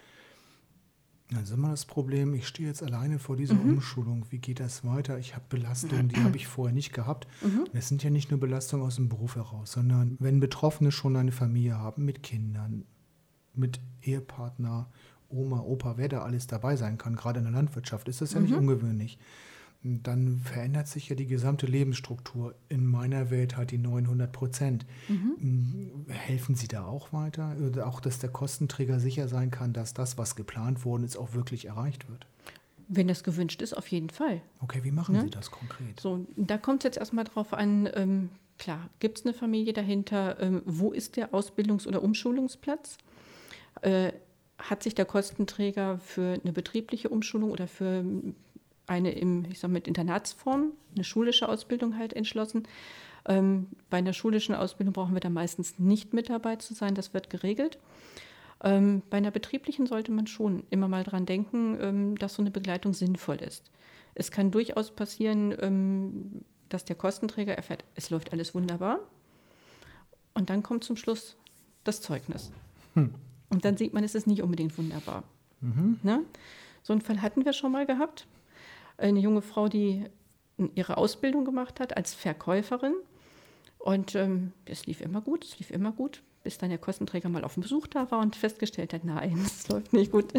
Dann 1.31 1.43
ist 1.43 1.51
immer 1.51 1.69
das 1.69 1.85
Problem, 1.85 2.33
ich 2.33 2.45
stehe 2.45 2.67
jetzt 2.67 2.83
alleine 2.83 3.17
vor 3.17 3.37
dieser 3.37 3.53
Mhm. 3.55 3.71
Umschulung. 3.75 4.25
Wie 4.31 4.39
geht 4.39 4.59
das 4.59 4.83
weiter? 4.83 5.17
Ich 5.17 5.33
habe 5.33 5.45
Belastungen, 5.47 6.09
die 6.09 6.17
habe 6.17 6.35
ich 6.35 6.45
vorher 6.47 6.73
nicht 6.73 6.91
gehabt. 6.91 7.25
Mhm. 7.41 7.63
Es 7.71 7.87
sind 7.87 8.03
ja 8.03 8.09
nicht 8.09 8.31
nur 8.31 8.39
Belastungen 8.39 8.85
aus 8.85 8.97
dem 8.97 9.07
Beruf 9.07 9.35
heraus, 9.37 9.71
sondern 9.71 10.17
wenn 10.19 10.41
Betroffene 10.41 10.91
schon 10.91 11.15
eine 11.15 11.31
Familie 11.31 11.77
haben 11.77 12.03
mit 12.03 12.21
Kindern, 12.21 12.83
mit 13.53 13.79
Ehepartner, 14.01 14.89
Oma, 15.29 15.61
Opa, 15.61 15.95
wer 15.95 16.09
da 16.09 16.21
alles 16.23 16.47
dabei 16.47 16.75
sein 16.75 16.97
kann, 16.97 17.15
gerade 17.15 17.39
in 17.39 17.45
der 17.45 17.53
Landwirtschaft, 17.53 18.09
ist 18.09 18.19
das 18.19 18.33
ja 18.33 18.39
Mhm. 18.41 18.45
nicht 18.47 18.55
ungewöhnlich. 18.55 19.17
Dann 19.83 20.39
verändert 20.43 20.87
sich 20.87 21.09
ja 21.09 21.15
die 21.15 21.25
gesamte 21.25 21.65
Lebensstruktur. 21.65 22.53
In 22.69 22.85
meiner 22.85 23.31
Welt 23.31 23.57
hat 23.57 23.71
die 23.71 23.79
900 23.79 24.31
Prozent. 24.31 24.85
Mhm. 25.07 26.05
Helfen 26.07 26.53
Sie 26.53 26.67
da 26.67 26.85
auch 26.85 27.11
weiter? 27.13 27.55
Oder 27.59 27.87
auch, 27.87 27.99
dass 27.99 28.19
der 28.19 28.29
Kostenträger 28.29 28.99
sicher 28.99 29.27
sein 29.27 29.49
kann, 29.49 29.73
dass 29.73 29.95
das, 29.95 30.19
was 30.19 30.35
geplant 30.35 30.85
worden 30.85 31.03
ist, 31.03 31.17
auch 31.17 31.33
wirklich 31.33 31.65
erreicht 31.65 32.07
wird? 32.09 32.27
Wenn 32.87 33.07
das 33.07 33.23
gewünscht 33.23 33.61
ist, 33.63 33.73
auf 33.75 33.87
jeden 33.87 34.09
Fall. 34.11 34.41
Okay, 34.59 34.83
wie 34.83 34.91
machen 34.91 35.15
Ne? 35.15 35.23
Sie 35.23 35.29
das 35.31 35.49
konkret? 35.49 35.99
So, 35.99 36.27
da 36.35 36.57
kommt 36.57 36.81
es 36.81 36.83
jetzt 36.83 36.97
erstmal 36.97 37.23
drauf 37.23 37.53
an, 37.53 37.89
ähm, 37.95 38.29
klar, 38.59 38.89
gibt 38.99 39.17
es 39.19 39.25
eine 39.25 39.33
Familie 39.33 39.73
dahinter? 39.73 40.39
Ähm, 40.41 40.61
wo 40.65 40.91
ist 40.91 41.15
der 41.15 41.33
Ausbildungs- 41.33 41.87
oder 41.87 42.03
Umschulungsplatz? 42.03 42.97
Äh, 43.81 44.11
hat 44.59 44.83
sich 44.83 44.93
der 44.93 45.05
Kostenträger 45.05 45.97
für 45.97 46.39
eine 46.43 46.53
betriebliche 46.53 47.09
Umschulung 47.09 47.49
oder 47.49 47.67
für 47.67 48.03
eine 48.91 49.11
im, 49.11 49.45
ich 49.49 49.59
sag 49.59 49.71
mit 49.71 49.87
Internatsform, 49.87 50.73
eine 50.93 51.03
schulische 51.03 51.47
Ausbildung 51.47 51.97
halt 51.97 52.13
entschlossen? 52.13 52.67
Ähm, 53.25 53.67
bei 53.89 53.97
einer 53.97 54.13
schulischen 54.13 54.55
Ausbildung 54.55 54.93
brauchen 54.93 55.13
wir 55.13 55.21
da 55.21 55.29
meistens 55.29 55.79
nicht 55.79 56.13
mit 56.13 56.29
dabei 56.29 56.57
zu 56.57 56.73
sein, 56.73 56.95
das 56.95 57.13
wird 57.13 57.29
geregelt. 57.29 57.77
Ähm, 58.63 59.01
bei 59.09 59.17
einer 59.17 59.31
betrieblichen 59.31 59.87
sollte 59.87 60.11
man 60.11 60.27
schon 60.27 60.63
immer 60.69 60.87
mal 60.87 61.03
dran 61.03 61.25
denken, 61.25 61.77
ähm, 61.81 62.17
dass 62.17 62.35
so 62.35 62.41
eine 62.41 62.51
Begleitung 62.51 62.93
sinnvoll 62.93 63.37
ist. 63.37 63.71
Es 64.13 64.29
kann 64.29 64.51
durchaus 64.51 64.91
passieren, 64.91 65.55
ähm, 65.59 66.41
dass 66.69 66.85
der 66.85 66.95
Kostenträger 66.95 67.53
erfährt, 67.53 67.83
es 67.95 68.09
läuft 68.09 68.33
alles 68.33 68.53
wunderbar. 68.53 68.99
Und 70.33 70.49
dann 70.49 70.63
kommt 70.63 70.83
zum 70.83 70.95
Schluss 70.95 71.35
das 71.83 72.01
Zeugnis. 72.01 72.51
Und 73.49 73.65
dann 73.65 73.77
sieht 73.77 73.93
man, 73.93 74.03
es 74.03 74.15
ist 74.15 74.27
nicht 74.27 74.41
unbedingt 74.41 74.77
wunderbar. 74.77 75.23
Ne? 76.03 76.23
So 76.83 76.93
einen 76.93 77.01
Fall 77.01 77.21
hatten 77.21 77.45
wir 77.45 77.53
schon 77.53 77.71
mal 77.71 77.85
gehabt. 77.85 78.25
Eine 79.01 79.19
junge 79.19 79.41
Frau, 79.41 79.67
die 79.67 80.05
ihre 80.75 80.97
Ausbildung 80.97 81.45
gemacht 81.45 81.79
hat 81.79 81.97
als 81.97 82.13
Verkäuferin. 82.13 82.93
Und 83.79 84.13
ähm, 84.15 84.53
es 84.65 84.85
lief 84.85 85.01
immer 85.01 85.21
gut, 85.21 85.43
es 85.43 85.57
lief 85.57 85.71
immer 85.71 85.91
gut, 85.91 86.21
bis 86.43 86.59
dann 86.59 86.69
der 86.69 86.77
Kostenträger 86.77 87.29
mal 87.29 87.43
auf 87.43 87.55
dem 87.55 87.61
Besuch 87.61 87.87
da 87.87 88.11
war 88.11 88.19
und 88.19 88.35
festgestellt 88.35 88.93
hat, 88.93 89.03
nein, 89.03 89.39
es 89.45 89.67
läuft 89.67 89.91
nicht 89.93 90.11
gut. 90.11 90.31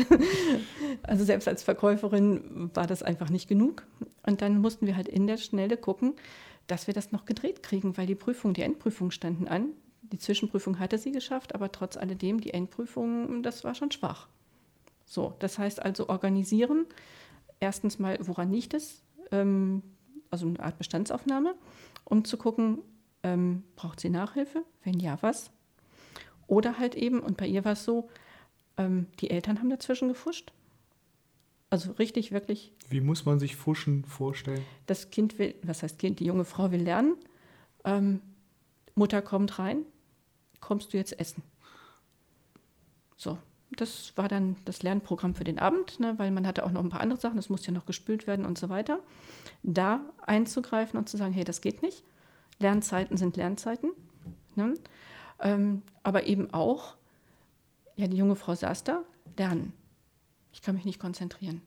also 1.02 1.24
selbst 1.24 1.48
als 1.48 1.64
Verkäuferin 1.64 2.70
war 2.74 2.86
das 2.86 3.02
einfach 3.02 3.30
nicht 3.30 3.48
genug. 3.48 3.84
Und 4.24 4.42
dann 4.42 4.60
mussten 4.60 4.86
wir 4.86 4.96
halt 4.96 5.08
in 5.08 5.26
der 5.26 5.38
Schnelle 5.38 5.76
gucken, 5.76 6.14
dass 6.68 6.86
wir 6.86 6.94
das 6.94 7.10
noch 7.10 7.24
gedreht 7.24 7.62
kriegen, 7.64 7.96
weil 7.96 8.06
die 8.06 8.14
Prüfung, 8.14 8.54
die 8.54 8.62
Endprüfung 8.62 9.10
standen 9.10 9.48
an. 9.48 9.70
Die 10.02 10.18
Zwischenprüfung 10.18 10.78
hatte 10.78 10.98
sie 10.98 11.10
geschafft, 11.10 11.54
aber 11.54 11.72
trotz 11.72 11.96
alledem, 11.96 12.40
die 12.40 12.54
Endprüfung, 12.54 13.42
das 13.42 13.64
war 13.64 13.74
schon 13.74 13.90
schwach. 13.90 14.28
So, 15.04 15.34
das 15.40 15.58
heißt 15.58 15.82
also 15.82 16.08
organisieren. 16.08 16.86
Erstens 17.62 18.00
mal, 18.00 18.18
woran 18.20 18.50
liegt 18.50 18.74
es? 18.74 19.04
Ähm, 19.30 19.84
also 20.30 20.48
eine 20.48 20.58
Art 20.58 20.78
Bestandsaufnahme, 20.78 21.54
um 22.04 22.24
zu 22.24 22.36
gucken, 22.36 22.78
ähm, 23.22 23.62
braucht 23.76 24.00
sie 24.00 24.10
Nachhilfe? 24.10 24.64
Wenn 24.82 24.98
ja, 24.98 25.16
was? 25.20 25.52
Oder 26.48 26.80
halt 26.80 26.96
eben, 26.96 27.20
und 27.20 27.36
bei 27.36 27.46
ihr 27.46 27.64
war 27.64 27.74
es 27.74 27.84
so, 27.84 28.08
ähm, 28.78 29.06
die 29.20 29.30
Eltern 29.30 29.60
haben 29.60 29.70
dazwischen 29.70 30.08
gefuscht. 30.08 30.50
Also 31.70 31.92
richtig, 31.92 32.32
wirklich, 32.32 32.72
Wie 32.88 33.00
muss 33.00 33.26
man 33.26 33.38
sich 33.38 33.54
Fuschen 33.54 34.04
vorstellen? 34.06 34.64
das 34.86 35.10
Kind 35.10 35.38
will, 35.38 35.54
was 35.62 35.84
heißt 35.84 36.00
Kind, 36.00 36.18
die 36.18 36.24
junge 36.24 36.44
Frau 36.44 36.72
will 36.72 36.82
lernen. 36.82 37.14
Ähm, 37.84 38.22
Mutter 38.96 39.22
kommt 39.22 39.60
rein, 39.60 39.86
kommst 40.58 40.92
du 40.92 40.96
jetzt 40.96 41.16
essen? 41.20 41.44
So, 43.16 43.38
das 43.76 44.12
war 44.16 44.28
dann 44.28 44.56
das 44.64 44.82
Lernprogramm 44.82 45.34
für 45.34 45.44
den 45.44 45.58
Abend, 45.58 46.00
ne, 46.00 46.18
weil 46.18 46.30
man 46.30 46.46
hatte 46.46 46.64
auch 46.64 46.70
noch 46.70 46.82
ein 46.82 46.88
paar 46.88 47.00
andere 47.00 47.20
Sachen, 47.20 47.38
es 47.38 47.48
musste 47.48 47.68
ja 47.68 47.72
noch 47.72 47.86
gespült 47.86 48.26
werden 48.26 48.44
und 48.44 48.58
so 48.58 48.68
weiter. 48.68 49.00
Da 49.62 50.00
einzugreifen 50.20 50.98
und 50.98 51.08
zu 51.08 51.16
sagen, 51.16 51.32
hey, 51.32 51.44
das 51.44 51.60
geht 51.60 51.82
nicht. 51.82 52.04
Lernzeiten 52.58 53.16
sind 53.16 53.36
Lernzeiten. 53.36 53.90
Ne? 54.54 54.74
Ähm, 55.40 55.82
aber 56.02 56.26
eben 56.26 56.52
auch, 56.52 56.96
ja, 57.96 58.06
die 58.06 58.16
junge 58.16 58.36
Frau 58.36 58.54
saß 58.54 58.84
da, 58.84 59.02
lernen. 59.36 59.72
Ich 60.52 60.62
kann 60.62 60.74
mich 60.74 60.84
nicht 60.84 61.00
konzentrieren. 61.00 61.62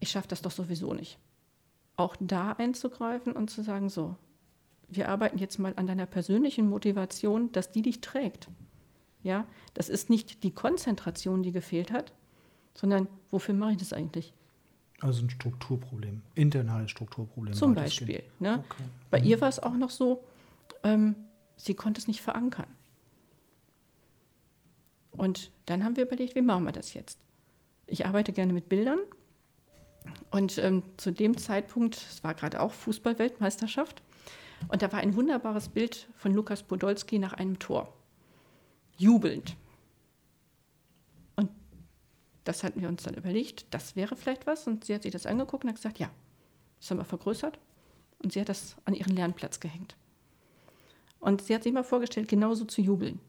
Ich 0.00 0.10
schaffe 0.10 0.28
das 0.28 0.42
doch 0.42 0.50
sowieso 0.50 0.94
nicht. 0.94 1.18
Auch 1.96 2.16
da 2.18 2.52
einzugreifen 2.52 3.32
und 3.32 3.50
zu 3.50 3.62
sagen, 3.62 3.88
so, 3.88 4.16
wir 4.88 5.08
arbeiten 5.08 5.38
jetzt 5.38 5.58
mal 5.58 5.74
an 5.76 5.86
deiner 5.86 6.06
persönlichen 6.06 6.68
Motivation, 6.68 7.52
dass 7.52 7.70
die 7.70 7.82
dich 7.82 8.00
trägt. 8.00 8.48
Ja, 9.22 9.46
das 9.74 9.88
ist 9.88 10.10
nicht 10.10 10.42
die 10.42 10.50
Konzentration, 10.50 11.42
die 11.42 11.52
gefehlt 11.52 11.92
hat, 11.92 12.12
sondern 12.74 13.08
wofür 13.30 13.54
mache 13.54 13.72
ich 13.72 13.78
das 13.78 13.92
eigentlich? 13.92 14.32
Also 15.00 15.24
ein 15.24 15.30
Strukturproblem, 15.30 16.22
internales 16.34 16.90
Strukturproblem. 16.90 17.54
Zum. 17.54 17.74
Beispiel. 17.74 18.22
Ne? 18.38 18.64
Okay. 18.68 18.82
Bei 19.10 19.18
ihr 19.18 19.40
war 19.40 19.48
es 19.48 19.58
auch 19.58 19.76
noch 19.76 19.90
so, 19.90 20.24
ähm, 20.84 21.16
sie 21.56 21.74
konnte 21.74 22.00
es 22.00 22.06
nicht 22.06 22.20
verankern. 22.20 22.66
Und 25.12 25.50
dann 25.66 25.84
haben 25.84 25.96
wir 25.96 26.04
überlegt, 26.04 26.34
wie 26.34 26.42
machen 26.42 26.64
wir 26.64 26.72
das 26.72 26.94
jetzt? 26.94 27.18
Ich 27.86 28.06
arbeite 28.06 28.32
gerne 28.32 28.52
mit 28.52 28.68
Bildern. 28.68 28.98
Und 30.30 30.58
ähm, 30.58 30.82
zu 30.96 31.12
dem 31.12 31.36
Zeitpunkt, 31.36 31.96
es 31.96 32.24
war 32.24 32.34
gerade 32.34 32.60
auch 32.60 32.72
Fußball-Weltmeisterschaft, 32.72 34.02
und 34.68 34.82
da 34.82 34.92
war 34.92 35.00
ein 35.00 35.14
wunderbares 35.14 35.68
Bild 35.68 36.08
von 36.16 36.32
Lukas 36.34 36.62
Podolski 36.62 37.18
nach 37.18 37.32
einem 37.32 37.58
Tor. 37.58 37.92
Jubelnd. 38.96 39.56
Und 41.36 41.50
das 42.44 42.62
hatten 42.64 42.80
wir 42.80 42.88
uns 42.88 43.02
dann 43.02 43.14
überlegt, 43.14 43.66
das 43.70 43.96
wäre 43.96 44.16
vielleicht 44.16 44.46
was. 44.46 44.66
Und 44.66 44.84
sie 44.84 44.94
hat 44.94 45.02
sich 45.02 45.12
das 45.12 45.26
angeguckt 45.26 45.64
und 45.64 45.70
hat 45.70 45.76
gesagt, 45.76 45.98
ja, 45.98 46.10
das 46.80 46.90
haben 46.90 46.98
wir 46.98 47.04
vergrößert. 47.04 47.58
Und 48.22 48.32
sie 48.32 48.40
hat 48.40 48.48
das 48.48 48.76
an 48.84 48.94
ihren 48.94 49.16
Lernplatz 49.16 49.60
gehängt. 49.60 49.96
Und 51.20 51.42
sie 51.42 51.54
hat 51.54 51.62
sich 51.62 51.72
mal 51.72 51.84
vorgestellt, 51.84 52.28
genauso 52.28 52.64
zu 52.64 52.80
jubeln, 52.80 53.20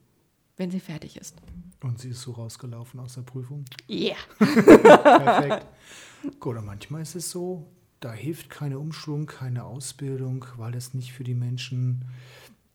wenn 0.57 0.71
sie 0.71 0.79
fertig 0.79 1.17
ist. 1.17 1.35
Und 1.81 1.99
sie 1.99 2.09
ist 2.09 2.21
so 2.21 2.31
rausgelaufen 2.31 2.99
aus 2.99 3.15
der 3.15 3.21
Prüfung. 3.21 3.65
Yeah. 3.89 4.15
Perfekt. 4.37 5.67
Gut, 6.39 6.57
und 6.57 6.65
manchmal 6.65 7.01
ist 7.01 7.15
es 7.15 7.29
so, 7.29 7.67
da 7.99 8.11
hilft 8.13 8.49
keine 8.49 8.79
Umschulung, 8.79 9.25
keine 9.25 9.63
Ausbildung, 9.65 10.45
weil 10.57 10.75
es 10.75 10.93
nicht 10.93 11.13
für 11.13 11.23
die 11.23 11.35
Menschen 11.35 12.05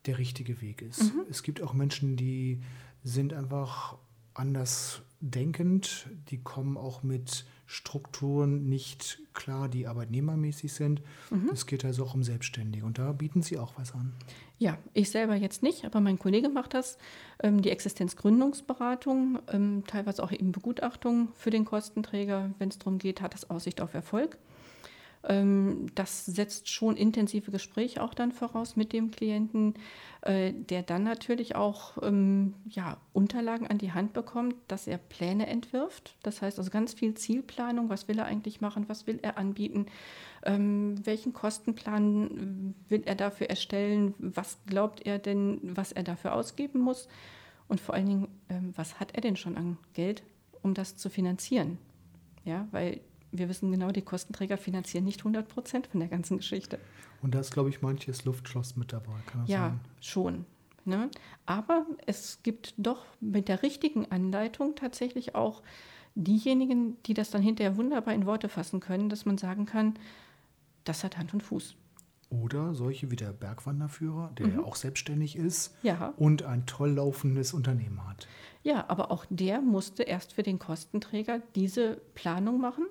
der 0.06 0.18
richtige 0.18 0.60
Weg 0.60 0.82
ist. 0.82 1.14
Mhm. 1.14 1.22
Es 1.30 1.42
gibt 1.42 1.62
auch 1.62 1.74
Menschen, 1.74 2.16
die 2.16 2.60
sind 3.02 3.32
einfach 3.32 3.98
anders 4.34 5.02
denkend, 5.20 6.08
die 6.30 6.38
kommen 6.38 6.76
auch 6.76 7.02
mit 7.02 7.44
Strukturen 7.66 8.68
nicht 8.68 9.20
klar, 9.34 9.68
die 9.68 9.86
arbeitnehmermäßig 9.86 10.72
sind. 10.72 11.02
Mhm. 11.30 11.50
Es 11.52 11.66
geht 11.66 11.84
also 11.84 12.04
auch 12.04 12.14
um 12.14 12.22
Selbstständige 12.22 12.86
und 12.86 12.98
da 12.98 13.12
bieten 13.12 13.42
sie 13.42 13.58
auch 13.58 13.74
was 13.76 13.92
an. 13.92 14.14
Ja, 14.56 14.78
ich 14.94 15.10
selber 15.10 15.36
jetzt 15.36 15.62
nicht, 15.62 15.84
aber 15.84 16.00
mein 16.00 16.18
Kollege 16.18 16.48
macht 16.48 16.74
das. 16.74 16.98
Ähm, 17.42 17.60
die 17.60 17.70
Existenzgründungsberatung, 17.70 19.38
ähm, 19.52 19.84
teilweise 19.86 20.22
auch 20.22 20.32
eben 20.32 20.50
Begutachtung 20.50 21.28
für 21.34 21.50
den 21.50 21.64
Kostenträger, 21.64 22.50
wenn 22.58 22.70
es 22.70 22.78
darum 22.78 22.98
geht, 22.98 23.20
hat 23.20 23.34
das 23.34 23.50
Aussicht 23.50 23.80
auf 23.80 23.92
Erfolg. 23.92 24.38
Ähm, 25.28 25.86
das 25.94 26.24
setzt 26.24 26.68
schon 26.68 26.96
intensive 26.96 27.50
Gespräche 27.50 28.02
auch 28.02 28.14
dann 28.14 28.32
voraus 28.32 28.76
mit 28.76 28.92
dem 28.92 29.10
Klienten, 29.10 29.74
äh, 30.22 30.52
der 30.52 30.82
dann 30.82 31.04
natürlich 31.04 31.54
auch 31.54 31.98
ähm, 32.02 32.54
ja, 32.68 32.96
Unterlagen 33.12 33.66
an 33.66 33.78
die 33.78 33.92
Hand 33.92 34.14
bekommt, 34.14 34.54
dass 34.66 34.86
er 34.86 34.96
Pläne 34.96 35.46
entwirft. 35.46 36.16
Das 36.22 36.40
heißt 36.40 36.58
also 36.58 36.70
ganz 36.70 36.94
viel 36.94 37.14
Zielplanung, 37.14 37.90
was 37.90 38.08
will 38.08 38.18
er 38.18 38.24
eigentlich 38.24 38.60
machen, 38.60 38.88
was 38.88 39.06
will 39.06 39.18
er 39.20 39.36
anbieten, 39.36 39.86
ähm, 40.44 40.94
welchen 41.04 41.34
Kostenplan 41.34 42.74
äh, 42.88 42.90
will 42.90 43.02
er 43.04 43.14
dafür 43.14 43.50
erstellen, 43.50 44.14
was 44.18 44.58
glaubt 44.66 45.06
er 45.06 45.18
denn, 45.18 45.60
was 45.62 45.92
er 45.92 46.02
dafür 46.02 46.34
ausgeben 46.34 46.80
muss? 46.80 47.06
Und 47.68 47.82
vor 47.82 47.94
allen 47.94 48.06
Dingen, 48.06 48.28
was 48.76 48.98
hat 48.98 49.14
er 49.14 49.20
denn 49.20 49.36
schon 49.36 49.58
an 49.58 49.76
Geld, 49.92 50.22
um 50.62 50.72
das 50.72 50.96
zu 50.96 51.10
finanzieren. 51.10 51.76
Ja, 52.44 52.66
weil 52.70 53.00
wir 53.32 53.48
wissen 53.48 53.70
genau, 53.70 53.90
die 53.90 54.02
Kostenträger 54.02 54.56
finanzieren 54.56 55.04
nicht 55.04 55.20
100 55.20 55.48
Prozent 55.48 55.86
von 55.88 56.00
der 56.00 56.08
ganzen 56.08 56.38
Geschichte. 56.38 56.78
Und 57.22 57.34
da 57.34 57.40
ist, 57.40 57.52
glaube 57.52 57.68
ich, 57.68 57.82
manches 57.82 58.24
Luftschloss 58.24 58.76
mit 58.76 58.92
dabei, 58.92 59.12
kann 59.26 59.42
das 59.42 59.50
Ja, 59.50 59.68
sein? 59.70 59.80
schon. 60.00 60.46
Ne? 60.84 61.10
Aber 61.46 61.84
es 62.06 62.40
gibt 62.42 62.74
doch 62.78 63.04
mit 63.20 63.48
der 63.48 63.62
richtigen 63.62 64.10
Anleitung 64.10 64.74
tatsächlich 64.74 65.34
auch 65.34 65.62
diejenigen, 66.14 66.96
die 67.04 67.14
das 67.14 67.30
dann 67.30 67.42
hinterher 67.42 67.76
wunderbar 67.76 68.14
in 68.14 68.26
Worte 68.26 68.48
fassen 68.48 68.80
können, 68.80 69.08
dass 69.08 69.26
man 69.26 69.36
sagen 69.38 69.66
kann, 69.66 69.94
das 70.84 71.04
hat 71.04 71.18
Hand 71.18 71.34
und 71.34 71.42
Fuß. 71.42 71.74
Oder 72.30 72.74
solche 72.74 73.10
wie 73.10 73.16
der 73.16 73.32
Bergwanderführer, 73.32 74.32
der 74.36 74.48
ja 74.48 74.62
auch 74.62 74.76
selbstständig 74.76 75.36
ist 75.36 75.74
Ja. 75.82 76.12
und 76.16 76.42
ein 76.42 76.66
toll 76.66 76.90
laufendes 76.90 77.54
Unternehmen 77.54 78.06
hat. 78.06 78.26
Ja, 78.62 78.84
aber 78.88 79.10
auch 79.10 79.24
der 79.30 79.60
musste 79.62 80.02
erst 80.02 80.34
für 80.34 80.42
den 80.42 80.58
Kostenträger 80.58 81.40
diese 81.54 82.00
Planung 82.14 82.60
machen. 82.60 82.86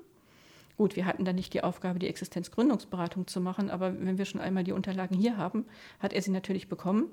Gut, 0.77 0.95
wir 0.95 1.05
hatten 1.07 1.25
dann 1.25 1.35
nicht 1.35 1.53
die 1.55 1.63
Aufgabe, 1.63 1.97
die 1.97 2.07
Existenzgründungsberatung 2.07 3.25
zu 3.25 3.41
machen, 3.41 3.71
aber 3.71 3.99
wenn 3.99 4.19
wir 4.19 4.25
schon 4.25 4.39
einmal 4.39 4.63
die 4.63 4.73
Unterlagen 4.73 5.17
hier 5.17 5.35
haben, 5.35 5.65
hat 5.99 6.13
er 6.13 6.21
sie 6.21 6.29
natürlich 6.29 6.69
bekommen. 6.69 7.05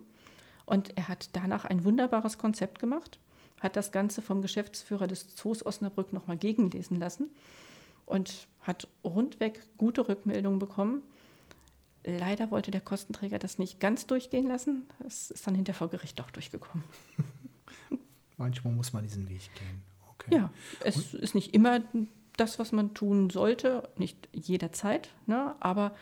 Und 0.67 0.97
er 0.97 1.09
hat 1.09 1.31
danach 1.33 1.65
ein 1.65 1.85
wunderbares 1.85 2.37
Konzept 2.37 2.79
gemacht, 2.79 3.19
hat 3.61 3.77
das 3.77 3.91
Ganze 3.91 4.21
vom 4.21 4.43
Geschäftsführer 4.43 5.07
des 5.07 5.35
Zoos 5.35 5.65
Osnabrück 5.65 6.13
nochmal 6.13 6.37
gegenlesen 6.37 6.99
lassen 6.99 7.31
und 8.05 8.49
hat 8.61 8.87
rundweg 9.03 9.63
gute 9.79 10.09
Rückmeldungen 10.09 10.59
bekommen. 10.59 11.03
Leider 12.05 12.51
wollte 12.51 12.71
der 12.71 12.83
Kostenträger 12.83 13.39
das 13.39 13.59
nicht 13.59 13.81
ganz 13.81 14.07
durchgehen 14.07 14.47
lassen. 14.47 14.87
Es 15.07 15.31
ist 15.31 15.47
dann 15.47 15.55
hinter 15.55 15.73
vor 15.73 15.89
Gericht 15.89 16.19
doch 16.19 16.31
durchgekommen. 16.31 16.85
Manchmal 18.37 18.75
muss 18.75 18.93
man 18.93 19.05
diesen 19.05 19.27
Weg 19.31 19.51
gehen. 19.55 19.83
Okay. 20.13 20.35
Ja, 20.37 20.51
es 20.85 21.15
ist 21.15 21.35
nicht 21.35 21.55
immer 21.55 21.81
das, 22.37 22.59
was 22.59 22.73
man 22.73 22.95
tun 22.95 23.31
sollte, 23.31 23.89
nicht 23.97 24.29
jederzeit, 24.33 25.11
ne? 25.27 25.55
aber 25.61 25.95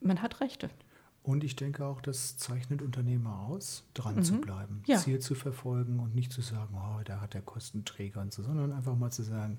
man 0.00 0.22
hat 0.22 0.40
Rechte. 0.40 0.70
Und 1.22 1.42
ich 1.42 1.56
denke 1.56 1.84
auch, 1.86 2.02
das 2.02 2.36
zeichnet 2.36 2.82
Unternehmer 2.82 3.40
aus, 3.48 3.84
dran 3.94 4.22
zu 4.22 4.34
bleiben, 4.40 4.76
Mhm. 4.76 4.82
Ja. 4.86 4.98
Ziel 4.98 5.20
zu 5.20 5.34
verfolgen 5.34 5.98
und 6.00 6.14
nicht 6.14 6.32
zu 6.32 6.42
sagen, 6.42 6.74
oh, 6.76 7.00
da 7.04 7.20
hat 7.20 7.32
der 7.34 7.40
Kostenträger 7.42 8.20
und 8.20 8.32
so, 8.32 8.42
sondern 8.42 8.72
einfach 8.72 8.94
mal 8.94 9.10
zu 9.10 9.22
sagen, 9.22 9.58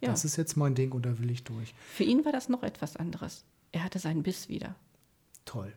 Ja. 0.00 0.08
das 0.10 0.24
ist 0.24 0.36
jetzt 0.36 0.56
mein 0.56 0.74
Ding 0.74 0.90
und 0.92 1.06
da 1.06 1.18
will 1.20 1.30
ich 1.30 1.44
durch. 1.44 1.72
Für 1.92 2.02
ihn 2.04 2.24
war 2.24 2.32
das 2.32 2.48
noch 2.48 2.62
etwas 2.64 2.96
anderes. 2.96 3.44
Er 3.70 3.84
hatte 3.84 4.00
seinen 4.00 4.22
Biss 4.24 4.48
wieder. 4.48 4.74
Toll. 5.44 5.72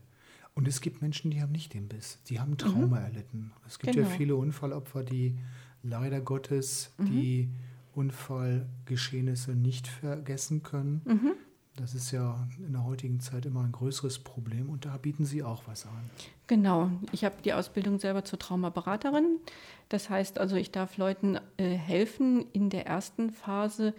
Und 0.55 0.67
es 0.67 0.81
gibt 0.81 1.03
Menschen, 1.03 1.29
die 1.29 1.39
haben 1.41 1.51
nicht 1.51 1.75
den 1.75 1.87
Biss, 1.87 2.17
die 2.29 2.39
haben 2.39 2.57
Trauma 2.57 2.99
erlitten. 2.99 3.53
Es 3.67 3.77
gibt 3.77 3.95
ja 3.95 4.01
Mhm. 4.01 4.05
Genau. 4.07 4.17
viele 4.17 4.35
Unfallopfer, 4.37 5.03
die 5.03 5.37
leider 5.83 6.19
Gottes 6.19 6.93
Mhm. 6.97 7.05
die 7.05 7.49
Unfallgeschehnisse 7.97 9.51
nicht 9.51 9.87
vergessen 9.87 10.61
können. 10.61 11.01
Mhm. 11.05 11.31
Das 11.75 11.93
ist 11.93 12.11
ja 12.11 12.47
in 12.57 12.73
der 12.73 12.83
heutigen 12.85 13.19
Zeit 13.19 13.45
immer 13.45 13.61
ein 13.61 13.71
größeres 13.71 14.19
Problem 14.19 14.69
und 14.69 14.85
da 14.85 14.97
bieten 14.97 15.25
Sie 15.25 15.43
auch 15.43 15.63
was 15.67 15.85
an. 15.85 16.09
Genau, 16.47 16.89
ich 17.11 17.23
habe 17.23 17.35
die 17.43 17.53
Ausbildung 17.53 17.99
selber 17.99 18.23
zur 18.23 18.39
Traumaberaterin. 18.39 19.37
Das 19.89 20.09
heißt 20.09 20.39
also, 20.39 20.55
ich 20.55 20.71
darf 20.71 20.97
Leuten 20.97 21.39
äh, 21.57 21.69
helfen, 21.69 22.47
in 22.51 22.71
der 22.71 22.87
ersten 22.87 23.29
Phase, 23.31 23.93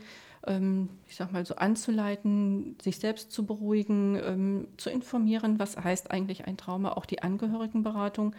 ähm, 0.46 0.88
ich 1.08 1.14
sag 1.14 1.32
mal 1.32 1.46
so 1.46 1.54
anzuleiten, 1.54 2.76
sich 2.82 2.98
selbst 2.98 3.30
zu 3.30 3.46
beruhigen, 3.46 4.20
ähm, 4.24 4.68
zu 4.76 4.90
informieren, 4.90 5.60
was 5.60 5.76
heißt 5.76 6.10
eigentlich 6.10 6.46
ein 6.46 6.56
Trauma, 6.56 6.92
auch 6.92 7.06
die 7.06 7.22
Angehörigenberatung, 7.22 8.34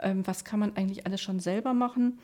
ähm, 0.00 0.26
was 0.26 0.44
kann 0.44 0.58
man 0.58 0.76
eigentlich 0.76 1.06
alles 1.06 1.20
schon 1.20 1.38
selber 1.38 1.74
machen, 1.74 2.18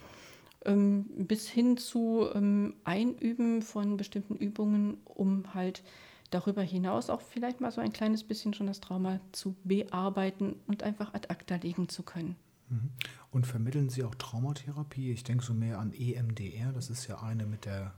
bis 0.75 1.49
hin 1.49 1.77
zu 1.77 2.27
ähm, 2.35 2.75
Einüben 2.85 3.63
von 3.63 3.97
bestimmten 3.97 4.37
Übungen, 4.37 4.99
um 5.05 5.55
halt 5.55 5.83
darüber 6.31 6.63
hinaus 6.63 7.09
auch 7.09 7.21
vielleicht 7.21 7.61
mal 7.61 7.71
so 7.71 7.81
ein 7.81 7.93
kleines 7.93 8.25
bisschen 8.25 8.53
schon 8.53 8.67
das 8.67 8.81
Trauma 8.81 9.21
zu 9.33 9.55
bearbeiten 9.63 10.57
und 10.67 10.83
einfach 10.83 11.15
ad 11.15 11.29
acta 11.29 11.57
legen 11.57 11.89
zu 11.89 12.03
können. 12.03 12.35
Mhm. 12.69 12.91
Und 13.31 13.47
vermitteln 13.47 13.89
Sie 13.89 14.03
auch 14.03 14.15
Traumatherapie? 14.17 15.13
Ich 15.13 15.23
denke 15.23 15.45
so 15.45 15.55
mehr 15.55 15.79
an 15.79 15.93
EMDR, 15.93 16.73
das 16.73 16.91
ist 16.91 17.07
ja 17.07 17.23
eine 17.23 17.47
mit 17.47 17.65
der 17.65 17.95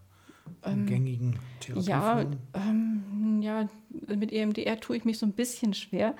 gängigen 0.87 1.39
Ja, 1.75 2.23
Therapieform. 2.25 2.39
ähm, 2.55 3.43
ja, 3.43 3.69
mit 4.15 4.33
EMDR 4.33 4.81
tue 4.81 4.97
ich 4.97 5.05
mich 5.05 5.19
so 5.19 5.27
ein 5.27 5.33
bisschen 5.33 5.75
schwer. 5.75 6.17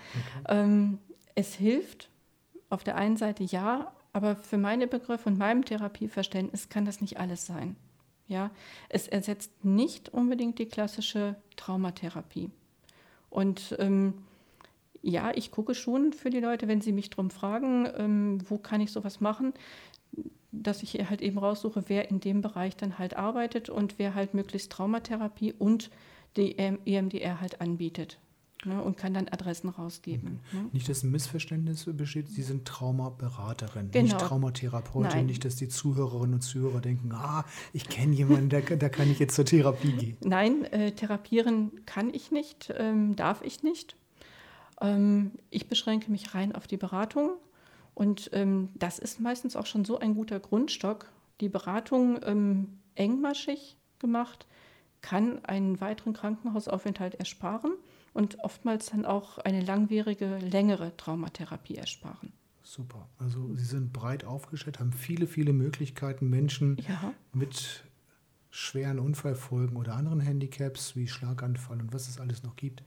Ähm, 0.49 0.99
es 1.35 1.55
hilft 1.55 2.11
auf 2.69 2.85
der 2.85 2.97
einen 2.97 3.17
Seite 3.17 3.45
ja, 3.45 3.93
aber 4.13 4.37
für 4.37 4.59
meine 4.59 4.87
Begriffe 4.87 5.29
und 5.29 5.39
meinem 5.39 5.65
Therapieverständnis 5.65 6.69
kann 6.69 6.85
das 6.85 7.01
nicht 7.01 7.19
alles 7.19 7.47
sein. 7.47 7.77
Ja, 8.27 8.51
es 8.89 9.09
ersetzt 9.09 9.65
nicht 9.65 10.11
unbedingt 10.11 10.59
die 10.59 10.67
klassische 10.67 11.37
Traumatherapie. 11.57 12.51
Und 13.31 13.75
ähm, 13.79 14.15
ja, 15.03 15.33
ich 15.35 15.51
gucke 15.51 15.75
schon 15.75 16.13
für 16.13 16.31
die 16.31 16.41
Leute, 16.41 16.69
wenn 16.69 16.81
sie 16.81 16.93
mich 16.93 17.09
darum 17.11 17.31
fragen, 17.31 17.89
ähm, 17.97 18.39
wo 18.49 18.59
kann 18.59 18.81
ich 18.81 18.93
sowas 18.93 19.21
machen, 19.21 19.55
dass 20.53 20.83
ich 20.83 20.95
halt 21.09 21.23
eben 21.23 21.39
raussuche, 21.39 21.85
wer 21.89 22.11
in 22.11 22.21
dem 22.21 22.41
Bereich 22.41 22.77
dann 22.77 22.99
halt 22.99 23.17
arbeitet 23.17 23.71
und 23.71 23.99
wer 23.99 24.15
halt 24.15 24.35
möglichst 24.35 24.73
Traumatherapie 24.73 25.53
und 25.53 25.91
die 26.37 26.59
EM 26.59 26.79
EMDR 26.85 27.41
halt 27.41 27.61
anbietet. 27.61 28.19
Ne, 28.65 28.83
und 28.83 28.97
kann 28.97 29.15
dann 29.15 29.29
Adressen 29.29 29.69
rausgeben. 29.69 30.41
Ne? 30.53 30.69
Nicht, 30.73 30.89
dass 30.89 31.05
ein 31.05 31.13
Missverständnis 31.13 31.85
besteht, 31.87 32.29
Sie 32.29 32.43
sind 32.43 32.65
Traumaberaterin, 32.67 33.85
nicht 33.85 33.93
Genau. 33.93 34.17
Traumatherapeutin. 34.19 35.11
Nein. 35.11 35.27
Nicht, 35.27 35.45
dass 35.45 35.55
die 35.55 35.69
Zuhörerinnen 35.69 36.35
und 36.35 36.41
Zuhörer 36.41 36.81
denken, 36.81 37.13
ah, 37.13 37.45
ich 37.73 37.89
kenne 37.89 38.17
jemanden, 38.17 38.49
da, 38.49 38.61
da 38.61 38.89
kann 38.89 39.13
ich 39.13 39.21
jetzt 39.21 39.37
zur 39.37 39.45
Therapie 39.45 39.93
gehen. 39.93 40.17
Nein, 40.25 40.65
äh, 40.65 40.91
therapieren 40.91 41.71
kann 41.87 42.13
ich 42.13 42.33
nicht, 42.33 42.75
ähm, 42.77 43.15
darf 43.15 43.43
ich 43.43 43.63
nicht. 43.63 43.95
Ähm, 44.81 45.33
ich 45.51 45.69
beschränke 45.69 46.11
mich 46.11 46.35
rein 46.35 46.53
auf 46.53 46.67
die 46.67 46.77
Beratung 46.77 47.35
und 47.95 48.29
ähm, 48.33 48.71
das 48.75 48.99
ist 48.99 49.21
meistens 49.21 49.55
auch 49.55 49.67
schon 49.67 49.85
so 49.85 50.01
ein 50.01 50.17
guter 50.17 50.41
Grundstock. 50.41 51.13
Die 51.41 51.49
Beratung 51.49 52.19
ähm, 52.25 52.79
engmaschig 52.97 53.77
gemacht 54.01 54.49
kann 55.01 55.45
einen 55.45 55.81
weiteren 55.81 56.13
Krankenhausaufenthalt 56.13 57.15
ersparen 57.15 57.71
und 58.19 58.41
oftmals 58.41 58.87
dann 58.91 59.05
auch 59.05 59.39
eine 59.39 59.61
langwierige, 59.61 60.39
längere 60.39 60.97
Traumatherapie 60.97 61.77
ersparen. 61.77 62.33
Super. 62.65 63.09
Also 63.19 63.55
Sie 63.55 63.65
sind 63.65 63.93
breit 63.93 64.25
aufgestellt, 64.25 64.81
haben 64.81 64.93
viele, 64.93 65.27
viele 65.29 65.53
Möglichkeiten, 65.53 66.29
Menschen 66.29 66.77
Ja. 66.89 67.15
mit 67.33 67.85
schweren 68.51 68.99
Unfallfolgen 68.99 69.77
oder 69.77 69.95
anderen 69.95 70.21
Handicaps 70.21 70.97
wie 70.97 71.07
Schlaganfall 71.07 71.81
und 71.81 71.93
was 71.95 72.09
es 72.09 72.19
alles 72.19 72.43
noch 72.43 72.57
gibt, 72.57 72.83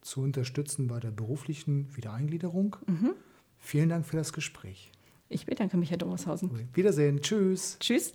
zu 0.00 0.22
unterstützen 0.22 0.86
bei 0.88 0.98
der 0.98 1.10
beruflichen 1.10 1.94
Wiedereingliederung. 1.94 2.76
Mhm. 2.86 3.10
Vielen 3.58 3.90
Dank 3.90 4.06
für 4.06 4.16
das 4.16 4.32
Gespräch. 4.32 4.90
Ich 5.28 5.44
bedanke 5.44 5.76
mich, 5.76 5.90
Herr 5.90 5.98
Dommershausen. 5.98 6.50
Wiedersehen. 6.72 7.20
Tschüss. 7.20 7.76
Tschüss. 7.80 8.14